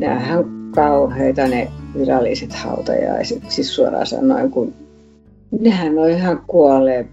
Nämähän 0.00 0.44
kauheita 0.74 1.48
ne 1.48 1.68
viralliset 1.98 2.52
hautajaiset, 2.52 3.42
siis 3.48 3.74
suoraan 3.74 4.06
sanoen, 4.06 4.50
kun 4.50 4.74
nehän 5.60 5.98
on 5.98 6.10
ihan 6.10 6.42
kuolleet 6.46 7.06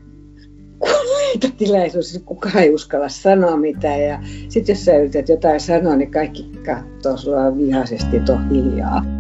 kuolleita 0.80 1.48
tilaisuus, 1.58 2.22
kukaan 2.26 2.58
ei 2.58 2.74
uskalla 2.74 3.10
sanoa 3.10 3.58
mitään. 3.58 4.02
Ja 4.02 4.20
sitten 4.50 4.74
jos 4.74 4.86
sä 4.86 4.98
yrität 4.98 5.30
jotain 5.30 5.60
sanoa, 5.60 5.96
niin 5.96 6.12
kaikki 6.12 6.52
katsoo 6.66 7.18
sua 7.18 7.58
vihaisesti, 7.58 8.18
on 8.30 8.50
hiljaa. 8.50 9.13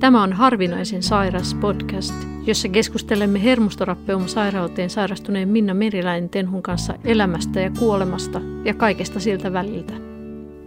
Tämä 0.00 0.22
on 0.22 0.32
Harvinaisen 0.32 1.02
sairas 1.02 1.54
podcast, 1.54 2.14
jossa 2.46 2.68
keskustelemme 2.68 3.42
hermostorappeum-sairauteen 3.42 4.90
sairastuneen 4.90 5.48
Minna 5.48 5.74
Meriläinen 5.74 6.30
Tenhun 6.30 6.62
kanssa 6.62 6.94
elämästä 7.04 7.60
ja 7.60 7.70
kuolemasta 7.78 8.40
ja 8.64 8.74
kaikesta 8.74 9.20
siltä 9.20 9.52
väliltä. 9.52 9.92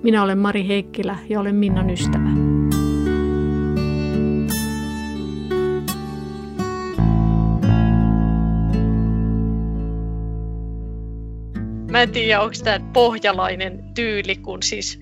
Minä 0.04 0.24
olen 0.24 0.38
Mari 0.38 0.68
Heikkilä 0.68 1.18
ja 1.30 1.40
olen 1.40 1.56
Minnan 1.56 1.90
ystävä. 1.90 2.30
Mä 11.92 12.02
en 12.02 12.12
tiedä, 12.12 12.42
onko 12.42 12.56
tämä 12.64 12.80
pohjalainen 12.94 13.84
tyyli, 13.96 14.36
kun 14.36 14.64
siis 14.64 15.00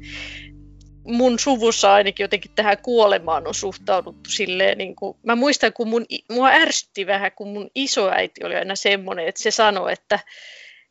mun 1.09 1.39
suvussa 1.39 1.93
ainakin 1.93 2.23
jotenkin 2.23 2.51
tähän 2.55 2.77
kuolemaan 2.77 3.47
on 3.47 3.55
suhtauduttu 3.55 4.29
silleen, 4.29 4.77
niin 4.77 4.95
kuin, 4.95 5.17
mä 5.23 5.35
muistan, 5.35 5.73
kun 5.73 5.87
mun, 5.87 6.05
mua 6.31 6.47
ärsytti 6.47 7.07
vähän, 7.07 7.31
kun 7.31 7.47
mun 7.47 7.69
isoäiti 7.75 8.43
oli 8.43 8.55
aina 8.55 8.75
semmoinen, 8.75 9.27
että 9.27 9.43
se 9.43 9.51
sanoi, 9.51 9.93
että 9.93 10.19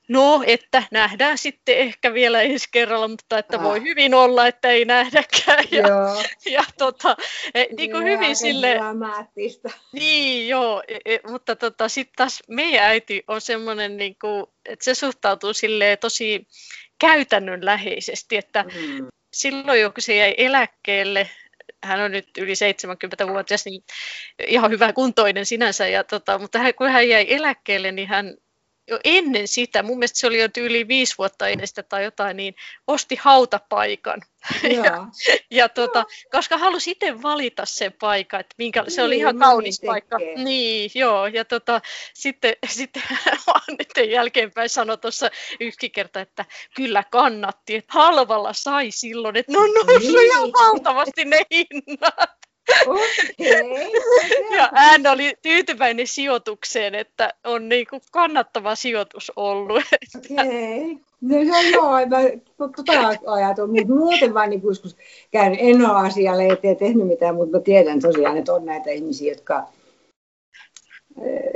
no, 0.08 0.42
että 0.46 0.82
nähdään 0.90 1.38
sitten 1.38 1.78
ehkä 1.78 2.14
vielä 2.14 2.42
ensi 2.42 2.68
kerralla, 2.72 3.08
mutta 3.08 3.38
että 3.38 3.62
voi 3.62 3.82
hyvin 3.82 4.14
olla, 4.14 4.46
että 4.46 4.68
ei 4.68 4.84
nähdäkään. 4.84 5.64
Ja, 5.70 5.88
joo. 5.88 6.22
ja 6.56 6.64
tota, 6.78 7.16
e, 7.54 7.64
niin 7.76 7.90
kuin 7.90 8.04
hyvin 8.04 8.36
sille 8.36 8.78
Niin, 9.92 10.48
joo, 10.48 10.82
e, 10.88 11.14
e, 11.14 11.20
mutta 11.28 11.56
tota, 11.56 11.88
sitten 11.88 12.14
taas 12.16 12.42
meidän 12.48 12.84
äiti 12.84 13.24
on 13.28 13.40
semmoinen, 13.40 13.96
niin 13.96 14.16
kuin, 14.20 14.46
että 14.64 14.84
se 14.84 14.94
suhtautuu 14.94 15.52
silleen 15.52 15.98
tosi 15.98 16.46
käytännönläheisesti, 16.98 18.36
että 18.36 18.62
mm 18.62 19.08
silloin, 19.32 19.92
kun 19.92 20.02
se 20.02 20.16
jäi 20.16 20.34
eläkkeelle, 20.36 21.30
hän 21.84 22.00
on 22.00 22.10
nyt 22.12 22.28
yli 22.38 22.52
70-vuotias, 22.52 23.64
niin 23.64 23.82
ihan 24.46 24.70
hyvä 24.70 24.92
kuntoinen 24.92 25.46
sinänsä, 25.46 25.88
ja 25.88 26.04
tota, 26.04 26.38
mutta 26.38 26.58
hän, 26.58 26.74
kun 26.74 26.90
hän 26.90 27.08
jäi 27.08 27.26
eläkkeelle, 27.28 27.92
niin 27.92 28.08
hän 28.08 28.36
jo 28.88 29.00
ennen 29.04 29.48
sitä, 29.48 29.82
mun 29.82 29.98
mielestä 29.98 30.18
se 30.18 30.26
oli 30.26 30.40
jo 30.40 30.48
yli 30.56 30.88
viisi 30.88 31.14
vuotta 31.18 31.48
ennen 31.48 31.68
sitä 31.68 31.82
tai 31.82 32.04
jotain, 32.04 32.36
niin 32.36 32.54
osti 32.86 33.16
hautapaikan. 33.16 34.22
ja, 34.84 35.06
ja 35.50 35.68
tota, 35.68 36.04
koska 36.30 36.58
halusi 36.58 36.90
itse 36.90 37.22
valita 37.22 37.66
sen 37.66 37.92
paikan, 37.92 38.40
että 38.40 38.54
minkä, 38.58 38.84
se 38.88 39.02
oli 39.02 39.10
niin, 39.10 39.20
ihan 39.20 39.38
kaunis 39.38 39.80
paikka. 39.86 40.16
Niin, 40.36 40.90
joo, 40.94 41.26
ja 41.26 41.44
tota, 41.44 41.80
sitten, 42.14 42.56
sitten 42.68 43.02
nyt 43.68 44.10
jälkeenpäin 44.10 44.68
sanoi 44.68 44.98
tuossa 44.98 45.30
yksi 45.60 45.90
kerta, 45.90 46.20
että 46.20 46.44
kyllä 46.74 47.04
kannatti, 47.10 47.74
että 47.76 47.92
halvalla 47.92 48.52
sai 48.52 48.90
silloin, 48.90 49.36
että 49.36 49.52
no 49.52 49.60
no, 49.60 49.98
niin. 49.98 50.26
ihan 50.26 50.52
valtavasti 50.52 51.24
ne 51.24 51.42
hinnat. 51.50 52.30
Okay. 52.86 54.56
ja 54.56 54.70
hän 54.74 55.06
oli 55.06 55.34
tyytyväinen 55.42 56.06
sijoitukseen, 56.06 56.94
että 56.94 57.34
on 57.44 57.68
niin 57.68 57.86
kuin 57.90 58.02
kannattava 58.12 58.74
sijoitus 58.74 59.32
ollut. 59.36 59.84
Okei. 60.16 60.92
Okay. 60.92 61.08
No 61.20 61.34
se 61.34 61.68
joo, 61.70 61.92
mä 61.92 62.18
tota 62.56 62.92
ajatun, 63.26 63.70
mutta 63.70 63.94
muuten 63.94 64.34
vaan 64.34 64.50
niin 64.50 64.62
joskus 64.64 64.96
käyn, 65.30 65.56
en 65.58 65.90
ole 65.90 66.06
asialle 66.06 66.46
eteen 66.46 66.76
tehnyt 66.76 67.06
mitään, 67.06 67.34
mutta 67.34 67.56
mä 67.56 67.62
tiedän 67.62 68.00
tosiaan, 68.00 68.36
että 68.36 68.54
on 68.54 68.66
näitä 68.66 68.90
ihmisiä, 68.90 69.32
jotka 69.32 69.68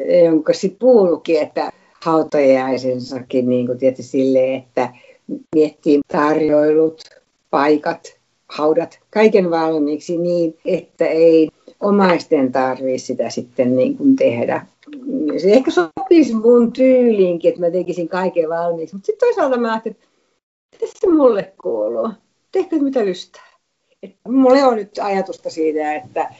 eh, 0.06 0.24
jonka 0.24 0.52
sitten 0.52 0.78
puhuukin, 0.78 1.42
että 1.42 1.72
hautajaisensakin 2.04 3.48
niin 3.48 3.66
kuin 3.66 3.78
tietysti 3.78 4.02
silleen, 4.02 4.54
että 4.54 4.88
miettii 5.54 6.00
tarjoilut, 6.12 7.04
paikat, 7.50 8.21
haudat 8.52 9.00
kaiken 9.10 9.50
valmiiksi 9.50 10.18
niin, 10.18 10.58
että 10.64 11.06
ei 11.06 11.48
omaisten 11.80 12.52
tarvitse 12.52 13.06
sitä 13.06 13.30
sitten 13.30 13.76
niin 13.76 13.96
kuin 13.96 14.16
tehdä. 14.16 14.66
Se 15.42 15.52
ehkä 15.52 15.70
sopisi 15.70 16.34
mun 16.34 16.72
tyyliinkin, 16.72 17.48
että 17.48 17.60
mä 17.60 17.70
tekisin 17.70 18.08
kaiken 18.08 18.48
valmiiksi, 18.48 18.94
mutta 18.94 19.06
sitten 19.06 19.28
toisaalta 19.28 19.58
mä 19.58 19.72
ajattelin, 19.72 19.96
että 20.72 20.86
se 21.00 21.06
mulle 21.06 21.52
kuuluu? 21.62 22.10
Tehkö 22.52 22.78
mitä 22.78 23.04
lystää? 23.04 23.52
Et 24.02 24.16
mulla 24.28 24.66
on 24.66 24.76
nyt 24.76 24.98
ajatusta 25.02 25.50
siitä, 25.50 25.94
että, 25.94 26.34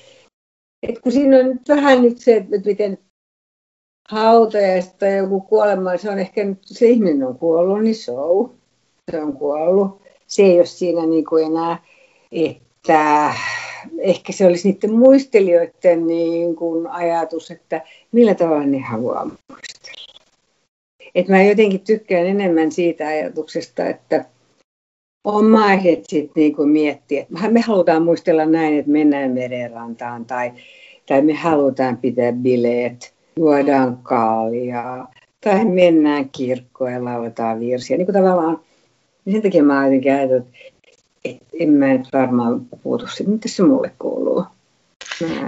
että 0.82 1.00
kun 1.00 1.12
siinä 1.12 1.38
on 1.38 1.46
nyt 1.46 1.68
vähän 1.68 2.02
nyt 2.02 2.18
se, 2.18 2.36
että 2.36 2.56
miten 2.68 2.98
hautajasta 4.08 5.06
joku 5.06 5.40
kuolema, 5.40 5.96
se 5.96 6.10
on 6.10 6.18
ehkä 6.18 6.44
nyt, 6.44 6.58
se 6.64 6.86
ihminen 6.86 7.26
on 7.26 7.38
kuollut, 7.38 7.82
niin 7.82 7.94
se 7.94 8.12
on, 8.12 8.54
se 9.10 9.22
on 9.22 9.32
kuollut. 9.32 10.02
Se 10.26 10.42
ei 10.42 10.58
ole 10.58 10.66
siinä 10.66 11.06
niin 11.06 11.24
kuin 11.24 11.46
enää 11.46 11.78
että 12.32 13.34
ehkä 13.98 14.32
se 14.32 14.46
olisi 14.46 14.70
niiden 14.70 14.92
muistelijoiden 14.92 16.06
niin 16.06 16.56
kuin 16.56 16.86
ajatus, 16.86 17.50
että 17.50 17.82
millä 18.12 18.34
tavalla 18.34 18.66
ne 18.66 18.78
haluaa 18.78 19.24
muistella. 19.24 20.22
Et 21.14 21.28
mä 21.28 21.42
jotenkin 21.42 21.80
tykkään 21.80 22.26
enemmän 22.26 22.72
siitä 22.72 23.06
ajatuksesta, 23.06 23.86
että 23.86 24.24
omaiset 25.24 26.04
sitten 26.08 26.42
niin 26.42 26.68
miettii, 26.68 27.18
että 27.18 27.48
me 27.50 27.60
halutaan 27.60 28.02
muistella 28.02 28.46
näin, 28.46 28.78
että 28.78 28.90
mennään 28.90 29.30
merenrantaan 29.30 30.24
tai, 30.24 30.52
tai 31.06 31.22
me 31.22 31.34
halutaan 31.34 31.96
pitää 31.96 32.32
bileet, 32.32 33.14
juodaan 33.36 33.98
kaljaa 34.02 35.12
tai 35.44 35.64
mennään 35.64 36.28
kirkkoon 36.30 36.92
ja 36.92 37.04
lauletaan 37.04 37.60
virsiä. 37.60 37.96
Niin 37.96 38.06
kuin 38.06 38.16
tavallaan, 38.16 38.60
niin 39.24 39.32
sen 39.32 39.42
takia 39.42 39.62
mä 39.62 39.84
jotenkin 39.84 40.12
ajatellut, 40.12 40.46
että 40.46 40.71
et 41.24 41.42
en 41.60 41.70
mä 41.70 41.86
nyt 41.86 42.08
varmaan 42.12 42.66
puutu 42.82 43.06
siitä, 43.06 43.30
mitä 43.30 43.48
se 43.48 43.62
mulle 43.62 43.92
kuuluu. 43.98 44.44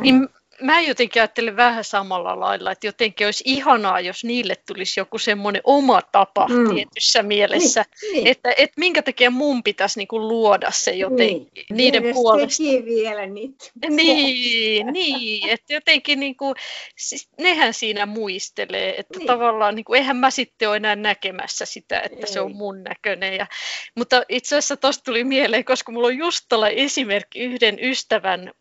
Niin, 0.01 0.29
mä 0.63 0.81
jotenkin 0.81 1.23
ajattelen 1.23 1.57
vähän 1.57 1.85
samalla 1.85 2.41
lailla, 2.41 2.73
että 2.73 2.87
jotenkin 2.87 3.27
olisi 3.27 3.45
ihanaa, 3.47 4.01
jos 4.01 4.25
niille 4.25 4.57
tulisi 4.67 5.01
joku 5.01 5.19
semmoinen 5.19 5.63
oma 5.65 6.03
tapa 6.03 6.47
mm. 6.49 6.75
tietyssä 6.75 7.23
mielessä, 7.23 7.85
niin, 8.03 8.15
niin. 8.15 8.27
Että, 8.27 8.55
että 8.57 8.75
minkä 8.81 9.03
takia 9.03 9.31
mun 9.31 9.63
pitäisi 9.63 9.99
niinku 9.99 10.21
luoda 10.21 10.71
se 10.71 10.91
jotenkin 10.91 11.51
niin. 11.55 11.67
niiden 11.71 12.15
puolesta. 12.15 12.63
vielä 12.85 13.27
niitä. 13.27 13.65
Niin, 13.89 14.87
niin, 14.87 15.49
että 15.49 15.73
jotenkin 15.73 16.21
niinku, 16.21 16.55
siis 16.97 17.29
nehän 17.41 17.75
siinä 17.75 18.07
muistelee, 18.07 19.01
että 19.01 19.19
niin. 19.19 19.27
tavallaan 19.27 19.75
niinku, 19.75 19.95
eihän 19.95 20.17
mä 20.17 20.31
sitten 20.31 20.69
ole 20.69 20.77
enää 20.77 20.97
näkemässä 20.97 21.67
sitä, 21.67 22.01
että 22.01 22.27
Ei. 22.27 22.33
se 22.33 22.41
on 22.41 22.57
mun 22.57 22.83
näköinen. 22.83 23.37
Ja, 23.37 23.47
mutta 23.97 24.23
itse 24.29 24.57
asiassa 24.57 24.77
tuosta 24.77 25.05
tuli 25.05 25.25
mieleen, 25.25 25.65
koska 25.65 25.93
mulla 25.93 26.07
on 26.07 26.19
just 26.19 26.45
esimerkki 26.75 27.41
yhden 27.41 27.79
ystävän 27.83 28.53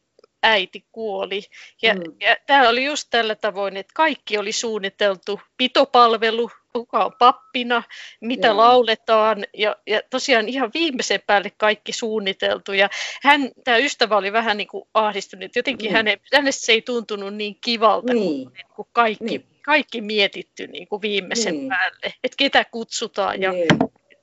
äiti 0.44 0.86
kuoli. 0.92 1.42
Ja, 1.82 1.94
mm. 1.94 2.02
ja 2.20 2.36
tämä 2.48 2.70
oli 2.70 2.86
just 2.86 3.08
tällä 3.12 3.36
tavoin, 3.36 3.78
että 3.78 3.92
kaikki 3.96 4.38
oli 4.38 4.52
suunniteltu, 4.52 5.40
pitopalvelu, 5.58 6.50
kuka 6.74 7.06
on 7.06 7.12
pappina, 7.20 7.84
mitä 8.22 8.48
Joo. 8.48 8.58
lauletaan 8.58 9.46
ja, 9.58 9.76
ja 9.88 10.02
tosiaan 10.10 10.50
ihan 10.50 10.72
viimeisen 10.74 11.22
päälle 11.28 11.52
kaikki 11.58 11.94
suunniteltu 11.94 12.74
ja 12.74 12.90
hän, 13.24 13.52
tämä 13.64 13.78
ystävä 13.78 14.18
oli 14.18 14.34
vähän 14.34 14.58
niin 14.58 14.68
kuin 14.68 14.84
ahdistunut, 14.94 15.56
jotenkin 15.56 15.92
mm. 15.92 15.96
häne, 15.96 16.20
hänestä 16.34 16.66
se 16.66 16.72
ei 16.72 16.82
tuntunut 16.82 17.34
niin 17.34 17.58
kivalta 17.62 18.14
niin. 18.14 18.52
kuin, 18.52 18.66
kuin 18.76 18.88
kaikki, 18.92 19.26
niin. 19.26 19.46
kaikki 19.62 20.02
mietitty 20.02 20.68
niin 20.68 20.88
kuin 20.88 21.02
viimeisen 21.02 21.54
niin. 21.54 21.70
päälle, 21.70 22.14
että 22.24 22.38
ketä 22.38 22.66
kutsutaan 22.66 23.42
ja 23.42 23.52
niin. 23.52 23.68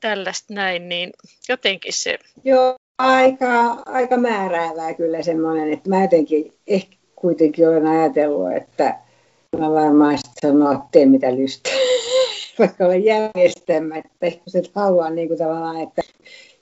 tällaista 0.00 0.54
näin, 0.54 0.88
niin 0.88 1.10
jotenkin 1.48 1.92
se... 1.92 2.18
Joo, 2.44 2.76
aika, 3.00 3.82
aika 3.86 4.16
määräävää 4.16 4.94
kyllä 4.94 5.22
semmoinen, 5.22 5.72
että 5.72 5.88
mä 5.88 6.02
jotenkin 6.02 6.52
ehkä 6.66 6.96
kuitenkin 7.16 7.68
olen 7.68 7.86
ajatellut, 7.86 8.52
että 8.56 8.98
mä 9.58 9.70
varmaan 9.70 10.18
sitten 10.18 10.50
sanoa, 10.50 10.72
että 10.72 10.86
tee 10.92 11.06
mitä 11.06 11.34
lystää, 11.36 11.72
vaikka 12.58 12.86
olen 12.86 13.04
järjestämättä. 13.04 14.26
Se 14.46 14.62
haluaa 14.74 15.10
niin 15.10 15.28
kuin 15.28 15.38
tavallaan, 15.38 15.80
että 15.80 16.02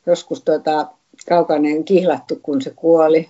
joskus 0.06 0.42
tota, 0.42 0.86
kaukainen 1.28 1.84
kihlattu, 1.84 2.38
kun 2.42 2.62
se 2.62 2.72
kuoli, 2.76 3.28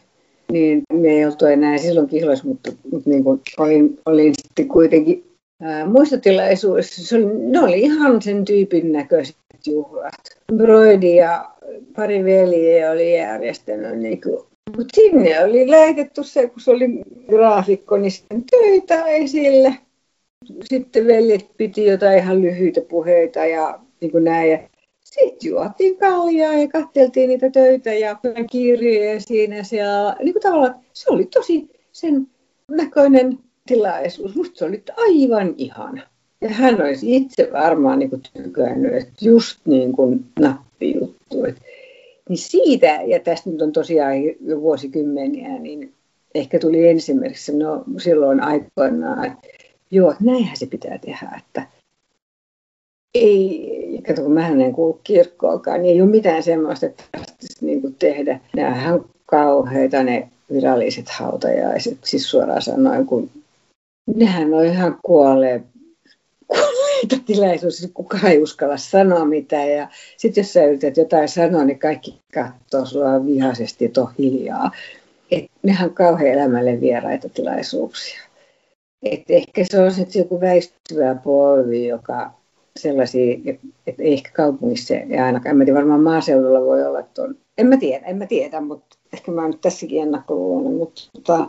niin 0.53 0.83
me 0.93 1.09
ei 1.09 1.27
oltu 1.27 1.47
enää 1.47 1.79
silloin 1.79 2.09
kihloissa, 2.09 2.49
mutta, 2.49 2.73
mutta 2.93 3.11
niin 3.11 3.25
kuin 3.25 3.41
olin, 3.59 4.01
olin 4.07 4.35
sitten 4.43 4.69
kuitenkin 4.69 5.25
ää, 5.63 5.87
muistotilaisuudessa. 5.87 7.07
Se 7.07 7.17
oli, 7.17 7.27
ne 7.27 7.61
oli 7.61 7.81
ihan 7.81 8.23
sen 8.23 8.45
tyypin 8.45 8.93
juhlat. 9.70 10.15
Broidi 10.56 11.17
ja 11.17 11.50
pari 11.97 12.25
veljeä 12.25 12.91
oli 12.91 13.17
järjestänyt 13.17 13.99
niin 13.99 14.20
kuin 14.20 14.49
mutta 14.76 14.94
sinne 14.94 15.44
oli 15.44 15.69
laitettu 15.69 16.25
se, 16.25 16.49
kun 16.49 16.61
se 16.61 16.70
oli 16.70 16.88
graafikko, 17.29 17.97
niin 17.97 18.11
sitten 18.11 18.44
töitä 18.50 19.05
esille. 19.05 19.75
Sitten 20.65 21.06
veljet 21.06 21.47
piti 21.56 21.85
jotain 21.85 22.19
ihan 22.19 22.43
lyhyitä 22.43 22.81
puheita 22.81 23.44
ja 23.44 23.81
niin 24.00 24.12
kuin 24.12 24.25
näin. 24.25 24.59
Sitten 25.05 25.50
juotiin 25.50 25.99
kaljaa 25.99 26.55
ja 26.55 26.69
katseltiin 26.69 27.29
niitä 27.29 27.50
töitä 27.50 27.93
ja 27.93 28.17
kirjoja 28.50 29.21
siinä 29.21 29.62
siellä. 29.62 30.17
Niin 30.19 30.32
kuin 30.32 30.43
tavallaan, 30.43 30.75
se 30.93 31.11
oli 31.11 31.25
tosi 31.25 31.71
sen 31.93 32.26
näköinen 32.71 33.38
tilaisuus. 33.67 34.35
Musta 34.35 34.59
se 34.59 34.64
oli 34.64 34.82
aivan 34.97 35.55
ihana. 35.56 36.03
Ja 36.40 36.49
hän 36.49 36.82
olisi 36.82 37.17
itse 37.17 37.49
varmaan 37.52 37.99
niin 37.99 38.23
tykännyt, 38.32 38.94
että 38.94 39.12
just 39.20 39.61
niin 39.67 39.93
kuin 39.93 40.25
nappijuttu. 40.40 41.44
Et, 41.44 41.56
niin 42.29 42.38
siitä, 42.38 43.00
ja 43.06 43.20
tästä 43.20 43.50
nyt 43.50 43.62
on 43.62 43.73
tosiaan 43.73 44.25
jo 44.25 44.61
vuosikymmeniä, 44.61 45.58
niin 45.58 45.94
ehkä 46.35 46.58
tuli 46.58 46.88
ensimmäiseksi 46.88 47.56
no, 47.56 47.85
silloin 47.99 48.40
aikoinaan, 48.40 49.25
että 49.26 49.49
joo, 49.90 50.11
että 50.11 50.25
näinhän 50.25 50.56
se 50.56 50.67
pitää 50.67 50.99
tehdä, 50.99 51.31
että 51.38 51.67
ei, 53.14 54.02
kato 54.06 54.23
kun 54.23 54.32
mä 54.32 54.49
en 54.49 54.73
kuulu 54.73 55.00
kirkkoakaan, 55.05 55.82
niin 55.82 55.94
ei 55.94 56.02
ole 56.02 56.11
mitään 56.11 56.43
semmoista, 56.43 56.87
että 56.87 57.05
niin 57.61 57.81
kuin 57.81 57.96
tehdä. 57.99 58.40
Nämähän 58.56 59.00
kauheita 59.26 60.02
ne 60.02 60.29
viralliset 60.52 61.08
hautajaiset, 61.08 61.99
siis 62.05 62.31
suoraan 62.31 62.62
sanoen, 62.62 63.06
kun 63.06 63.31
nehän 64.17 64.55
on 64.55 64.64
ihan 64.64 64.99
kuolleet 65.02 65.62
tilaisuus, 67.27 67.77
siis 67.77 67.91
kukaan 67.95 68.27
ei 68.27 68.43
uskalla 68.43 68.77
sanoa 68.77 69.25
mitään. 69.25 69.71
Ja 69.71 69.89
sitten 70.17 70.43
jos 70.43 70.53
sä 70.53 70.65
yrität 70.65 70.97
jotain 70.97 71.29
sanoa, 71.29 71.65
niin 71.65 71.79
kaikki 71.79 72.21
katsoo 72.35 72.87
sua 72.87 73.27
vihaisesti, 73.27 73.85
että 73.85 74.00
on 74.00 74.12
hiljaa. 74.19 74.71
Et 75.31 75.45
nehän 75.62 75.89
on 75.89 75.95
kauhean 75.95 76.33
elämälle 76.33 76.81
vieraita 76.81 77.29
tilaisuuksia. 77.29 78.21
Et 79.03 79.23
ehkä 79.29 79.65
se 79.71 79.81
on 79.81 79.93
sitten 79.93 80.21
joku 80.21 80.41
väistyvä 80.41 81.15
polvi, 81.15 81.87
joka 81.87 82.31
sellaisia, 82.77 83.39
että 83.87 84.03
ehkä 84.03 84.31
kaupungissa 84.33 84.95
ja 84.95 85.25
ainakaan, 85.25 85.50
en 85.50 85.56
mä 85.56 85.65
tiedä, 85.65 85.79
varmaan 85.79 86.03
maaseudulla 86.03 86.61
voi 86.61 86.87
olla, 86.87 87.00
että 87.00 87.23
on, 87.23 87.37
en 87.59 87.67
mä 87.67 87.77
tiedä, 87.77 88.06
en 88.06 88.17
mä 88.17 88.27
tiedä, 88.27 88.61
mutta 88.61 88.99
ehkä 89.12 89.33
mä 89.33 89.41
oon 89.41 89.50
nyt 89.50 89.61
tässäkin 89.61 90.03
ennakkoluuloinen, 90.03 90.79
mutta 90.79 91.03
tota, 91.12 91.49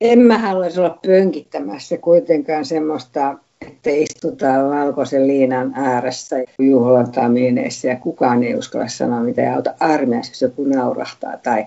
en 0.00 0.18
mä 0.18 0.38
haluaisi 0.38 0.80
olla 0.80 0.98
pönkittämässä 1.06 1.98
kuitenkaan 1.98 2.64
semmoista, 2.64 3.38
että 3.66 3.90
istutaan 3.90 4.70
valkoisen 4.70 5.26
liinan 5.26 5.72
ääressä 5.76 6.36
juhlatamineissa 6.58 7.86
ja 7.86 7.96
kukaan 7.96 8.42
ei 8.42 8.54
uskalla 8.54 8.88
sanoa 8.88 9.20
mitä 9.20 9.40
ja 9.40 9.54
auta 9.54 9.74
armiassa, 9.80 10.32
jos 10.32 10.42
joku 10.42 10.64
naurahtaa 10.64 11.36
tai 11.36 11.66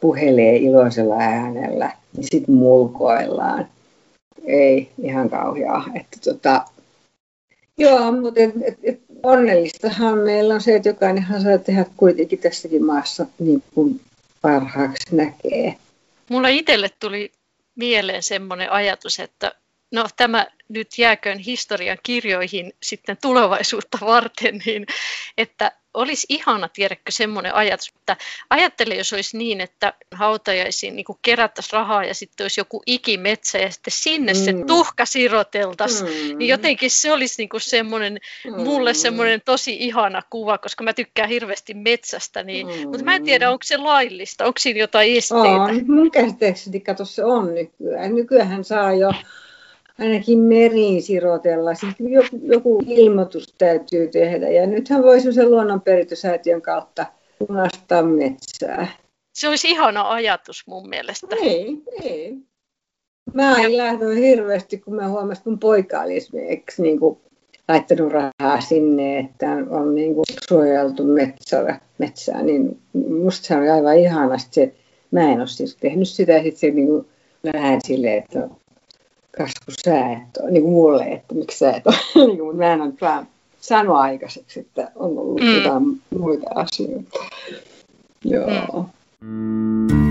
puhelee 0.00 0.56
iloisella 0.56 1.14
äänellä, 1.18 1.92
niin 2.16 2.24
sitten 2.30 2.54
mulkoillaan. 2.54 3.68
Ei, 4.44 4.90
ihan 5.02 5.30
kauheaa. 5.30 5.84
Että 5.94 6.18
tota, 6.24 6.64
joo, 7.78 8.12
mutta 8.12 8.40
et, 8.40 8.52
et, 8.64 8.78
et, 8.82 9.00
onnellistahan 9.22 10.18
meillä 10.18 10.54
on 10.54 10.60
se, 10.60 10.76
että 10.76 10.88
jokainenhan 10.88 11.42
saa 11.42 11.58
tehdä 11.58 11.84
kuitenkin 11.96 12.38
tässäkin 12.38 12.84
maassa 12.84 13.26
niin 13.38 13.62
kuin 13.74 14.00
parhaaksi 14.42 15.16
näkee. 15.16 15.76
Mulla 16.30 16.48
itselle 16.48 16.90
tuli 17.00 17.32
mieleen 17.74 18.22
semmoinen 18.22 18.72
ajatus, 18.72 19.20
että 19.20 19.52
no 19.92 20.06
tämä 20.16 20.46
nyt 20.68 20.98
jääköön 20.98 21.38
historian 21.38 21.98
kirjoihin 22.02 22.72
sitten 22.82 23.16
tulevaisuutta 23.22 23.98
varten, 24.00 24.62
niin 24.66 24.86
että 25.38 25.72
olisi 25.94 26.26
ihana, 26.28 26.68
tiedäkö, 26.68 27.02
semmoinen 27.10 27.54
ajatus, 27.54 27.92
että 27.96 28.16
ajattele, 28.50 28.94
jos 28.94 29.12
olisi 29.12 29.38
niin, 29.38 29.60
että 29.60 29.92
hautajaisiin 30.14 30.96
niin 30.96 31.04
kerättäisiin 31.22 31.72
rahaa 31.72 32.04
ja 32.04 32.14
sitten 32.14 32.44
olisi 32.44 32.60
joku 32.60 32.82
ikimetsä 32.86 33.58
ja 33.58 33.70
sitten 33.70 33.92
sinne 33.92 34.32
mm. 34.32 34.38
se 34.38 34.54
tuhka 34.66 35.06
siroteltaisiin, 35.06 36.32
mm. 36.32 36.38
niin 36.38 36.48
jotenkin 36.48 36.90
se 36.90 37.12
olisi 37.12 37.34
niin 37.38 37.48
kuin 37.48 37.60
semmoinen, 37.60 38.18
mm. 38.44 38.62
mulle 38.62 38.94
semmoinen 38.94 39.42
tosi 39.44 39.76
ihana 39.80 40.22
kuva, 40.30 40.58
koska 40.58 40.84
mä 40.84 40.92
tykkään 40.92 41.28
hirveästi 41.28 41.74
metsästä, 41.74 42.42
niin, 42.42 42.66
mm. 42.66 42.88
mutta 42.88 43.04
mä 43.04 43.14
en 43.14 43.24
tiedä, 43.24 43.50
onko 43.50 43.62
se 43.64 43.76
laillista, 43.76 44.44
onko 44.44 44.58
siinä 44.58 44.80
jotain 44.80 45.16
esteitä? 45.16 45.48
On, 45.48 45.84
mun 45.86 46.10
käsitteeksi 46.10 46.80
kato 46.80 47.04
se 47.04 47.24
on 47.24 47.54
nykyään. 47.54 48.14
Nykyään 48.14 48.64
saa 48.64 48.94
jo 48.94 49.12
ainakin 49.98 50.38
meriin 50.38 51.02
sirotella. 51.02 51.74
Sitten 51.74 52.08
joku, 52.08 52.40
joku 52.42 52.82
ilmoitus 52.86 53.54
täytyy 53.58 54.08
tehdä. 54.08 54.50
Ja 54.50 54.66
nythän 54.66 55.02
voisi 55.02 55.32
sen 55.32 55.50
luonnonperintösäätiön 55.50 56.62
kautta 56.62 57.06
lunastaa 57.48 58.02
metsää. 58.02 58.86
Se 59.34 59.48
olisi 59.48 59.70
ihana 59.70 60.10
ajatus 60.10 60.66
mun 60.66 60.88
mielestä. 60.88 61.26
Ei, 61.42 61.82
ei. 62.02 62.36
Mä 63.34 63.52
lähdin 63.76 64.16
hirveästi, 64.16 64.78
kun 64.78 64.94
mä 64.94 65.08
huomasin, 65.08 65.40
että 65.40 65.50
mun 65.50 65.58
poika 65.58 66.00
oli 66.00 66.16
esimerkiksi 66.16 66.82
niin 66.82 67.00
kuin 67.00 67.18
laittanut 67.68 68.12
rahaa 68.12 68.60
sinne, 68.60 69.18
että 69.18 69.50
on 69.70 69.94
niin 69.94 70.14
kuin 70.14 70.24
suojeltu 70.48 71.04
metsää, 71.04 71.80
metsää, 71.98 72.42
niin 72.42 72.78
musta 73.22 73.46
se 73.46 73.56
oli 73.56 73.68
aivan 73.68 73.98
ihanasti. 73.98 74.74
Mä 75.10 75.32
en 75.32 75.38
ole 75.38 75.46
siis 75.46 75.76
tehnyt 75.76 76.08
sitä, 76.08 76.42
sitten 76.42 76.56
se 76.56 76.70
niin 76.70 76.86
kuin 76.86 77.06
vähän 77.52 77.80
silleen, 77.84 78.18
että 78.18 78.48
kasvu 79.36 79.72
sä 79.84 80.12
et 80.12 80.36
ole, 80.42 80.50
niin 80.50 80.62
kuin 80.62 80.74
mulle, 80.74 81.04
että 81.04 81.34
miksi 81.34 81.58
sä 81.58 81.72
et 81.72 81.86
ole. 81.86 81.96
niin 82.26 82.38
kuin, 82.38 82.56
mä 82.56 82.72
en 82.72 82.80
ole 82.80 82.92
vaan 83.00 83.28
sanoa 83.60 84.00
aikaiseksi, 84.00 84.60
että 84.60 84.92
on 84.94 85.18
ollut 85.18 85.40
mm. 85.40 85.56
jotain 85.56 86.02
muita 86.18 86.50
asioita. 86.54 87.18
Joo. 88.24 88.86
Mm. 89.20 90.02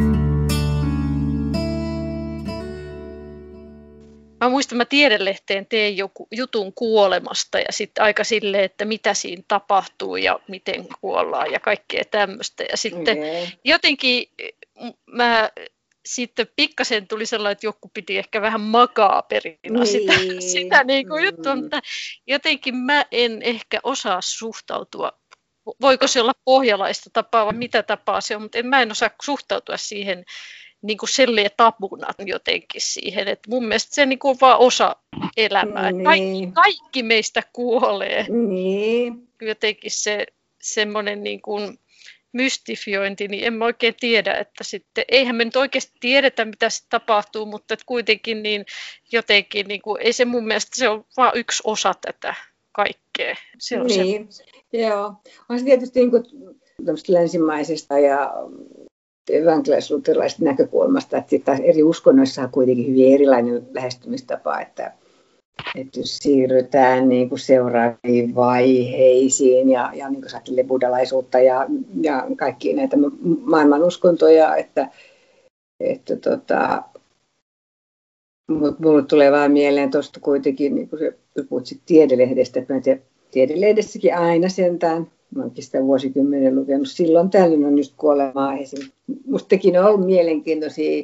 Mä 4.41 4.49
muistan, 4.49 4.77
mä 4.77 4.85
tiedelehteen 4.85 5.65
teen 5.65 5.97
joku 5.97 6.27
jutun 6.31 6.73
kuolemasta 6.73 7.59
ja 7.59 7.71
sitten 7.71 8.03
aika 8.03 8.23
silleen, 8.23 8.63
että 8.63 8.85
mitä 8.85 9.13
siinä 9.13 9.43
tapahtuu 9.47 10.15
ja 10.15 10.39
miten 10.47 10.85
kuollaan 11.01 11.51
ja 11.51 11.59
kaikkea 11.59 12.03
tämmöistä. 12.11 12.63
Ja 12.71 12.77
sitten 12.77 13.17
okay. 13.17 13.47
jotenkin 13.63 14.29
mä 15.05 15.49
sitten 16.05 16.47
pikkasen 16.55 17.07
tuli 17.07 17.25
sellainen, 17.25 17.51
että 17.51 17.65
joku 17.65 17.91
piti 17.93 18.17
ehkä 18.17 18.41
vähän 18.41 18.61
makaaperina 18.61 19.57
niin. 19.63 19.87
sitä, 19.87 20.13
sitä 20.53 20.83
niin 20.83 21.07
kuin 21.07 21.25
juttua, 21.25 21.55
mm. 21.55 21.61
mutta 21.61 21.79
jotenkin 22.27 22.75
mä 22.75 23.05
en 23.11 23.41
ehkä 23.41 23.79
osaa 23.83 24.21
suhtautua. 24.21 25.11
Voiko 25.81 26.07
se 26.07 26.21
olla 26.21 26.33
pohjalaista 26.45 27.09
tapaa 27.13 27.45
vai 27.45 27.53
mitä 27.53 27.83
tapaa 27.83 28.21
se 28.21 28.35
on, 28.35 28.41
mutta 28.41 28.57
en, 28.57 28.67
mä 28.67 28.81
en 28.81 28.91
osaa 28.91 29.09
suhtautua 29.23 29.77
siihen 29.77 30.25
niin 30.81 30.97
kuin 30.97 31.09
selleen 31.09 31.51
tabuna 31.57 32.07
jotenkin 32.25 32.81
siihen. 32.81 33.27
että 33.27 33.49
mun 33.49 33.65
mielestä 33.65 33.95
se 33.95 34.05
niin 34.05 34.19
kuin 34.19 34.29
on 34.29 34.37
vaan 34.41 34.59
osa 34.59 34.95
elämää. 35.37 35.91
Niin. 35.91 36.03
Kaikki, 36.03 36.51
kaikki 36.53 37.03
meistä 37.03 37.43
kuolee. 37.53 38.25
Niin. 38.29 39.27
Jotenkin 39.41 39.91
se 39.91 40.25
semmoinen 40.61 41.23
niin 41.23 41.41
kuin, 41.41 41.79
mystifiointi, 42.33 43.27
niin 43.27 43.43
en 43.43 43.53
mä 43.53 43.65
oikein 43.65 43.95
tiedä, 43.99 44.33
että 44.33 44.63
sitten, 44.63 45.05
eihän 45.09 45.35
me 45.35 45.45
nyt 45.45 45.55
oikeasti 45.55 45.93
tiedetä, 45.99 46.45
mitä 46.45 46.69
sitten 46.69 46.89
tapahtuu, 46.89 47.45
mutta 47.45 47.73
että 47.73 47.83
kuitenkin 47.85 48.43
niin 48.43 48.65
jotenkin, 49.11 49.67
niin 49.67 49.81
kuin, 49.81 50.01
ei 50.01 50.13
se 50.13 50.25
mun 50.25 50.47
mielestä, 50.47 50.71
se 50.73 50.89
on 50.89 51.05
vain 51.17 51.31
yksi 51.35 51.63
osa 51.65 51.93
tätä 52.01 52.35
kaikkea. 52.71 53.35
Se 53.59 53.79
on 53.79 53.87
niin, 53.87 54.27
se. 54.29 54.43
joo. 54.73 55.13
On 55.49 55.59
se 55.59 55.65
tietysti 55.65 55.99
niin 55.99 56.11
kuin, 56.11 56.23
länsimaisesta 57.07 57.99
ja 57.99 58.33
evankelis-luterilaisesta 59.31 60.45
näkökulmasta, 60.45 61.17
että 61.31 61.57
eri 61.63 61.83
uskonnoissa 61.83 62.41
on 62.41 62.51
kuitenkin 62.51 62.87
hyvin 62.87 63.13
erilainen 63.13 63.67
lähestymistapa, 63.73 64.61
että 64.61 64.93
että 65.75 65.99
jos 65.99 66.17
siirrytään 66.17 67.09
niin 67.09 67.29
kuin 67.29 67.39
seuraaviin 67.39 68.35
vaiheisiin 68.35 69.69
ja, 69.69 69.91
ja 69.93 70.09
niin 70.09 70.21
kuin 70.21 70.67
buddhalaisuutta 70.67 71.39
ja, 71.39 71.67
ja 72.01 72.27
kaikki 72.37 72.73
näitä 72.73 72.97
maailman 73.45 73.83
uskontoja, 73.83 74.55
että, 74.55 74.89
että 75.79 76.15
tota, 76.15 76.83
mutta 78.51 78.83
mulle 78.83 79.03
tulee 79.03 79.31
vaan 79.31 79.51
mieleen 79.51 79.91
tuosta 79.91 80.19
kuitenkin, 80.19 80.75
niin 80.75 80.89
kuin 80.89 80.99
se 80.99 81.43
puhut 81.49 81.63
tiedelehdestä, 81.85 82.59
että 82.59 82.73
mä 82.73 82.81
tiedelehdessäkin 83.31 84.15
aina 84.15 84.49
sentään, 84.49 85.07
mä 85.35 85.43
oonkin 85.43 85.63
sitä 85.63 85.83
vuosikymmenen 85.83 86.55
lukenut, 86.55 86.87
silloin 86.87 87.29
tällöin 87.29 87.65
on 87.65 87.77
just 87.77 87.93
kuolemaa 87.97 88.57
esim. 88.57 88.91
Mustakin 89.25 89.79
on 89.79 89.85
ollut 89.85 90.05
mielenkiintoisia 90.05 91.03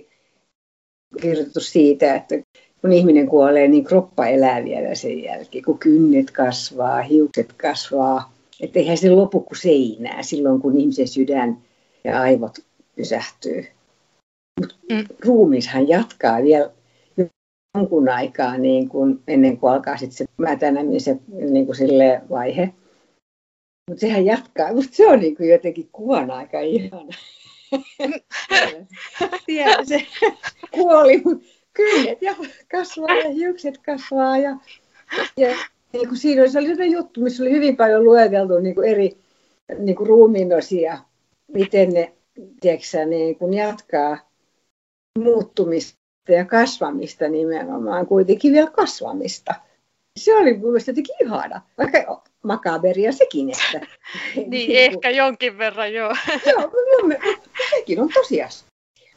kirjoitus 1.21 1.71
siitä, 1.71 2.15
että 2.15 2.35
kun 2.81 2.93
ihminen 2.93 3.27
kuolee, 3.27 3.67
niin 3.67 3.83
kroppa 3.83 4.27
elää 4.27 4.63
vielä 4.63 4.95
sen 4.95 5.23
jälkeen, 5.23 5.63
kun 5.63 5.79
kynnet 5.79 6.31
kasvaa, 6.31 7.01
hiukset 7.01 7.53
kasvaa. 7.53 8.33
Että 8.61 8.79
eihän 8.79 8.97
se 8.97 9.09
lopu 9.09 9.39
kuin 9.39 9.57
seinää 9.57 10.23
silloin, 10.23 10.61
kun 10.61 10.79
ihmisen 10.79 11.07
sydän 11.07 11.57
ja 12.03 12.21
aivot 12.21 12.57
pysähtyy. 12.95 13.65
Mutta 14.59 14.75
mm. 14.91 15.03
ruumishan 15.25 15.87
jatkaa 15.87 16.43
vielä 16.43 16.71
jonkun 17.77 18.09
aikaa 18.09 18.57
niin 18.57 18.89
kun, 18.89 19.23
ennen 19.27 19.57
kuin 19.57 19.73
alkaa 19.73 19.97
sitten 19.97 20.17
se 20.17 20.25
mätänämisen 20.37 21.21
niin 21.27 21.65
kuin 21.65 21.77
vaihe. 22.29 22.73
Mutta 23.89 24.01
sehän 24.01 24.25
jatkaa. 24.25 24.73
Mutta 24.73 24.89
se 24.91 25.07
on 25.07 25.19
niin 25.19 25.37
kuin 25.37 25.49
jotenkin 25.49 25.89
kuvan 25.91 26.31
aika 26.31 26.59
ihana. 26.59 27.13
Tiedä, 29.45 29.83
se 29.83 30.05
kuoli, 30.71 31.21
mutta 31.25 31.45
kynnet 31.77 32.21
ja 32.21 32.35
kasvaa 32.71 33.15
ja 33.15 33.29
hiukset 33.29 33.77
kasvaa. 33.77 34.37
Ja, 34.37 34.57
ja 35.37 35.55
niin 35.93 36.07
kuin 36.07 36.17
siinä 36.17 36.41
oli, 36.41 36.49
se 36.49 36.59
oli 36.59 36.67
sellainen 36.67 36.91
juttu, 36.91 37.21
missä 37.21 37.43
oli 37.43 37.51
hyvin 37.51 37.77
paljon 37.77 38.03
lueteltu 38.03 38.59
niin 38.59 38.75
kuin 38.75 38.89
eri 38.89 39.17
niin 39.77 39.95
kuin 39.95 40.07
ruumiinosia, 40.07 40.97
miten 41.53 41.89
ne 41.89 42.13
tiedätkö, 42.61 43.05
niin 43.05 43.35
kuin 43.35 43.53
jatkaa 43.53 44.17
muuttumista 45.19 45.97
ja 46.29 46.45
kasvamista 46.45 47.27
nimenomaan, 47.27 48.07
kuitenkin 48.07 48.53
vielä 48.53 48.69
kasvamista. 48.69 49.55
Se 50.19 50.35
oli 50.35 50.53
mielestäni 50.57 50.93
jotenkin 50.93 51.27
ihana, 51.27 51.61
vaikka 51.77 52.23
makaberia 52.43 53.11
sekin. 53.11 53.49
Että, 53.49 53.87
niin, 54.35 54.49
niin 54.49 54.79
ehkä 54.79 55.09
jonkin 55.09 55.57
verran, 55.57 55.93
joo. 55.93 56.15
joo, 56.45 56.71
joo 56.91 57.07
me, 57.07 57.19
sekin 57.69 57.99
on 57.99 58.09
tosias. 58.13 58.66